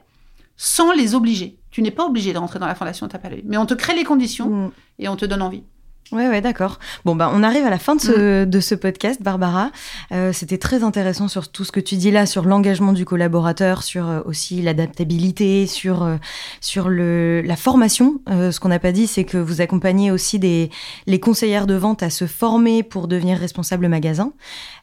sans 0.56 0.92
les 0.92 1.14
obliger. 1.14 1.58
Tu 1.70 1.82
n'es 1.82 1.90
pas 1.90 2.06
obligé 2.06 2.32
de 2.32 2.38
rentrer 2.38 2.58
dans 2.58 2.66
la 2.66 2.74
fondation 2.74 3.06
à 3.06 3.28
l'œil. 3.28 3.42
Mais 3.44 3.58
on 3.58 3.66
te 3.66 3.74
crée 3.74 3.94
les 3.94 4.04
conditions 4.04 4.48
Mhm. 4.48 4.70
et 5.00 5.08
on 5.08 5.16
te 5.16 5.26
donne 5.26 5.42
envie. 5.42 5.64
Ouais, 6.12 6.28
ouais, 6.28 6.40
d'accord. 6.40 6.80
Bon, 7.04 7.14
bah, 7.14 7.30
on 7.32 7.44
arrive 7.44 7.64
à 7.64 7.70
la 7.70 7.78
fin 7.78 7.94
de 7.94 8.00
ce, 8.00 8.42
Mm. 8.44 8.50
de 8.50 8.60
ce 8.60 8.74
podcast, 8.74 9.22
Barbara. 9.22 9.70
Euh, 10.10 10.32
C'était 10.32 10.58
très 10.58 10.82
intéressant 10.82 11.28
sur 11.28 11.48
tout 11.52 11.64
ce 11.64 11.70
que 11.70 11.78
tu 11.78 11.94
dis 11.96 12.10
là, 12.10 12.26
sur 12.26 12.44
l'engagement 12.44 12.92
du 12.92 13.04
collaborateur, 13.04 13.84
sur 13.84 14.08
euh, 14.08 14.20
aussi 14.24 14.60
l'adaptabilité, 14.60 15.68
sur, 15.68 16.02
euh, 16.02 16.16
sur 16.60 16.88
le, 16.88 17.42
la 17.42 17.54
formation. 17.54 18.20
Euh, 18.28 18.50
ce 18.50 18.58
qu'on 18.58 18.70
n'a 18.70 18.80
pas 18.80 18.90
dit, 18.90 19.06
c'est 19.06 19.22
que 19.24 19.38
vous 19.38 19.60
accompagnez 19.60 20.10
aussi 20.10 20.40
des, 20.40 20.70
les 21.06 21.20
conseillères 21.20 21.68
de 21.68 21.74
vente 21.74 22.02
à 22.02 22.10
se 22.10 22.26
former 22.26 22.82
pour 22.82 23.06
devenir 23.06 23.38
responsable 23.38 23.86
magasin. 23.86 24.32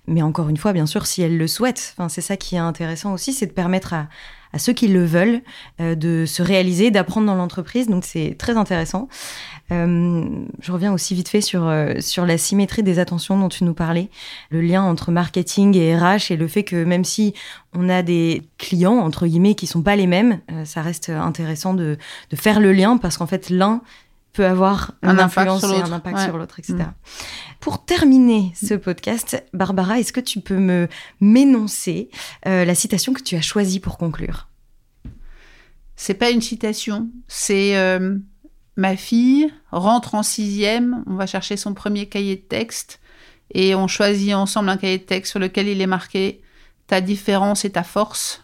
Mais 0.07 0.21
encore 0.21 0.47
une 0.47 0.55
fois, 0.57 0.71
bien 0.71 0.85
sûr, 0.85 1.05
si 1.07 1.21
elles 1.21 1.37
le 1.37 1.47
souhaitent. 1.47 1.93
Enfin, 1.97 2.07
c'est 2.07 2.21
ça 2.21 2.37
qui 2.37 2.55
est 2.55 2.59
intéressant 2.59 3.11
aussi, 3.11 3.33
c'est 3.33 3.47
de 3.47 3.51
permettre 3.51 3.93
à, 3.93 4.07
à 4.53 4.59
ceux 4.59 4.71
qui 4.71 4.87
le 4.87 5.03
veulent 5.03 5.41
euh, 5.81 5.95
de 5.95 6.23
se 6.25 6.41
réaliser, 6.41 6.89
d'apprendre 6.89 7.27
dans 7.27 7.35
l'entreprise. 7.35 7.87
Donc, 7.87 8.05
c'est 8.05 8.35
très 8.39 8.55
intéressant. 8.55 9.09
Euh, 9.71 10.25
je 10.61 10.71
reviens 10.71 10.93
aussi 10.93 11.13
vite 11.13 11.27
fait 11.27 11.41
sur, 11.41 11.67
euh, 11.67 11.95
sur 11.99 12.25
la 12.25 12.37
symétrie 12.37 12.83
des 12.83 12.99
attentions 12.99 13.37
dont 13.37 13.49
tu 13.49 13.63
nous 13.65 13.73
parlais, 13.73 14.09
le 14.49 14.61
lien 14.61 14.81
entre 14.83 15.11
marketing 15.11 15.75
et 15.75 15.97
RH 15.97 16.31
et 16.31 16.37
le 16.37 16.47
fait 16.47 16.63
que 16.63 16.83
même 16.83 17.03
si 17.03 17.33
on 17.73 17.89
a 17.89 18.01
des 18.01 18.43
clients, 18.57 18.97
entre 18.97 19.27
guillemets, 19.27 19.55
qui 19.55 19.67
sont 19.67 19.81
pas 19.81 19.95
les 19.97 20.07
mêmes, 20.07 20.39
euh, 20.51 20.63
ça 20.63 20.81
reste 20.81 21.09
intéressant 21.09 21.73
de, 21.73 21.97
de 22.29 22.35
faire 22.37 22.59
le 22.61 22.71
lien 22.71 22.97
parce 22.97 23.17
qu'en 23.17 23.27
fait, 23.27 23.49
l'un 23.49 23.81
peut 24.33 24.45
avoir 24.45 24.91
Un 25.01 25.15
une 25.15 25.19
impact 25.19 25.49
influence 25.49 25.59
sur 25.61 25.71
et 25.71 25.75
un 25.75 25.79
l'autre. 25.81 25.93
impact 25.93 26.17
Ouais. 26.17 26.23
sur 26.25 26.37
l'autre, 26.37 26.59
etc. 26.59 26.75
Pour 27.59 27.83
terminer 27.83 28.53
ce 28.55 28.75
podcast, 28.75 29.43
Barbara, 29.53 29.99
est-ce 29.99 30.13
que 30.13 30.19
tu 30.19 30.39
peux 30.41 30.57
me 30.59 30.87
m'énoncer 31.19 32.09
euh, 32.45 32.63
la 32.63 32.75
citation 32.75 33.13
que 33.13 33.23
tu 33.23 33.35
as 33.35 33.41
choisie 33.41 33.79
pour 33.79 33.97
conclure? 33.97 34.47
C'est 35.95 36.13
pas 36.13 36.29
une 36.29 36.41
citation, 36.41 37.09
c'est 37.27 37.75
euh, 37.75 38.17
ma 38.77 38.95
fille 38.95 39.51
rentre 39.71 40.15
en 40.15 40.23
sixième, 40.23 41.03
on 41.07 41.15
va 41.15 41.25
chercher 41.27 41.57
son 41.57 41.73
premier 41.73 42.05
cahier 42.05 42.35
de 42.35 42.41
texte 42.41 42.99
et 43.53 43.75
on 43.75 43.87
choisit 43.87 44.33
ensemble 44.33 44.69
un 44.69 44.77
cahier 44.77 44.97
de 44.99 45.03
texte 45.03 45.31
sur 45.31 45.39
lequel 45.39 45.67
il 45.67 45.81
est 45.81 45.87
marqué 45.87 46.41
ta 46.87 47.01
différence 47.01 47.65
et 47.65 47.71
ta 47.71 47.83
force. 47.83 48.43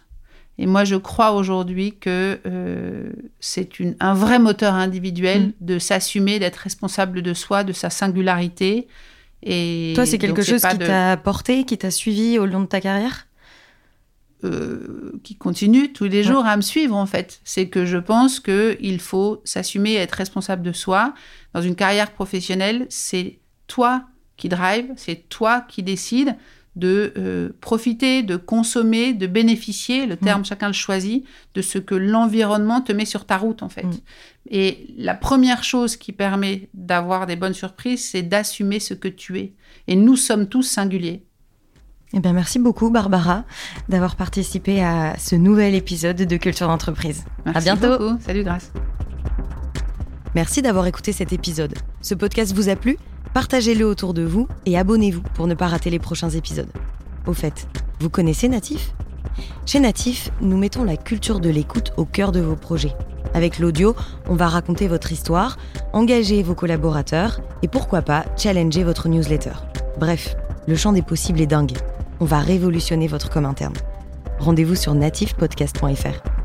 Et 0.58 0.66
moi, 0.66 0.84
je 0.84 0.94
crois 0.96 1.32
aujourd'hui 1.32 1.96
que 1.98 2.38
euh, 2.46 3.10
c'est 3.40 3.68
un 4.00 4.14
vrai 4.14 4.38
moteur 4.38 4.74
individuel 4.74 5.46
Mm. 5.48 5.52
de 5.60 5.78
s'assumer, 5.78 6.38
d'être 6.38 6.56
responsable 6.56 7.22
de 7.22 7.34
soi, 7.34 7.64
de 7.64 7.72
sa 7.72 7.90
singularité. 7.90 8.86
Et 9.42 9.92
Toi, 9.96 10.06
c'est 10.06 10.18
quelque 10.18 10.42
chose 10.42 10.62
qui 10.62 10.78
de- 10.78 10.86
t'a 10.86 11.16
porté, 11.16 11.64
qui 11.64 11.76
t'a 11.76 11.90
suivi 11.90 12.38
au 12.38 12.46
long 12.46 12.60
de 12.60 12.66
ta 12.66 12.80
carrière? 12.80 13.26
Euh, 14.44 15.12
qui 15.24 15.36
continue 15.36 15.92
tous 15.92 16.04
les 16.04 16.18
Ouais. 16.18 16.22
jours 16.32 16.44
à 16.46 16.56
me 16.56 16.62
suivre 16.62 16.94
en 16.96 17.06
fait. 17.06 17.40
C'est 17.44 17.68
que 17.68 17.84
je 17.86 17.98
pense 17.98 18.40
que 18.40 18.76
il 18.80 19.00
faut 19.00 19.40
s'assumer 19.44 19.92
et 19.92 19.96
être 19.96 20.12
responsable 20.12 20.62
de 20.62 20.72
soi. 20.72 21.14
Dans 21.54 21.62
une 21.62 21.74
carrière 21.76 22.12
professionnelle, 22.12 22.86
c'est 22.90 23.38
toi 23.66 24.04
qui 24.36 24.48
drive, 24.48 24.92
c'est 24.96 25.28
toi 25.28 25.60
qui 25.68 25.82
décide 25.82 26.36
de 26.76 27.12
euh, 27.16 27.50
profiter, 27.60 28.24
de 28.24 28.34
consommer, 28.36 29.12
de 29.14 29.28
bénéficier, 29.28 30.06
le 30.06 30.16
terme 30.16 30.44
chacun 30.44 30.66
le 30.66 30.72
choisit, 30.72 31.24
de 31.54 31.62
ce 31.62 31.78
que 31.78 31.94
l'environnement 31.94 32.80
te 32.80 32.90
met 32.92 33.04
sur 33.04 33.26
ta 33.26 33.36
route 33.38 33.62
en 33.62 33.68
fait. 33.68 33.86
Et 34.50 34.88
la 34.98 35.14
première 35.14 35.62
chose 35.62 35.96
qui 35.96 36.10
permet 36.10 36.68
d'avoir 36.74 37.26
des 37.26 37.36
bonnes 37.36 37.54
surprises, 37.54 38.04
c'est 38.10 38.22
d'assumer 38.22 38.80
ce 38.80 38.92
que 38.92 39.06
tu 39.06 39.38
es. 39.38 39.52
Et 39.86 39.94
nous 39.94 40.16
sommes 40.16 40.48
tous 40.48 40.64
singuliers. 40.64 41.22
Eh 42.16 42.20
bien, 42.20 42.32
merci 42.32 42.60
beaucoup, 42.60 42.90
Barbara, 42.90 43.42
d'avoir 43.88 44.14
participé 44.14 44.84
à 44.84 45.16
ce 45.18 45.34
nouvel 45.34 45.74
épisode 45.74 46.16
de 46.16 46.36
Culture 46.36 46.68
d'entreprise. 46.68 47.24
Merci 47.44 47.64
bientôt. 47.64 47.98
beaucoup. 47.98 48.18
Salut 48.24 48.44
Grace. 48.44 48.70
Merci 50.36 50.62
d'avoir 50.62 50.86
écouté 50.86 51.10
cet 51.10 51.32
épisode. 51.32 51.74
Ce 52.02 52.14
podcast 52.14 52.54
vous 52.54 52.68
a 52.68 52.76
plu? 52.76 52.98
Partagez-le 53.32 53.84
autour 53.84 54.14
de 54.14 54.22
vous 54.22 54.46
et 54.64 54.78
abonnez-vous 54.78 55.22
pour 55.34 55.48
ne 55.48 55.54
pas 55.54 55.66
rater 55.66 55.90
les 55.90 55.98
prochains 55.98 56.30
épisodes. 56.30 56.70
Au 57.26 57.32
fait, 57.32 57.66
vous 57.98 58.10
connaissez 58.10 58.48
Natif? 58.48 58.92
Chez 59.66 59.80
Natif, 59.80 60.30
nous 60.40 60.56
mettons 60.56 60.84
la 60.84 60.96
culture 60.96 61.40
de 61.40 61.50
l'écoute 61.50 61.92
au 61.96 62.04
cœur 62.04 62.30
de 62.30 62.40
vos 62.40 62.54
projets. 62.54 62.94
Avec 63.34 63.58
l'audio, 63.58 63.96
on 64.28 64.36
va 64.36 64.46
raconter 64.46 64.86
votre 64.86 65.10
histoire, 65.10 65.56
engager 65.92 66.44
vos 66.44 66.54
collaborateurs 66.54 67.40
et 67.62 67.68
pourquoi 67.68 68.02
pas 68.02 68.24
challenger 68.36 68.84
votre 68.84 69.08
newsletter. 69.08 69.54
Bref, 69.98 70.36
le 70.68 70.76
champ 70.76 70.92
des 70.92 71.02
possibles 71.02 71.40
est 71.40 71.46
dingue. 71.46 71.76
On 72.20 72.24
va 72.24 72.38
révolutionner 72.38 73.08
votre 73.08 73.30
com 73.30 73.44
interne. 73.44 73.74
Rendez-vous 74.38 74.74
sur 74.76 74.94
natifpodcast.fr. 74.94 76.43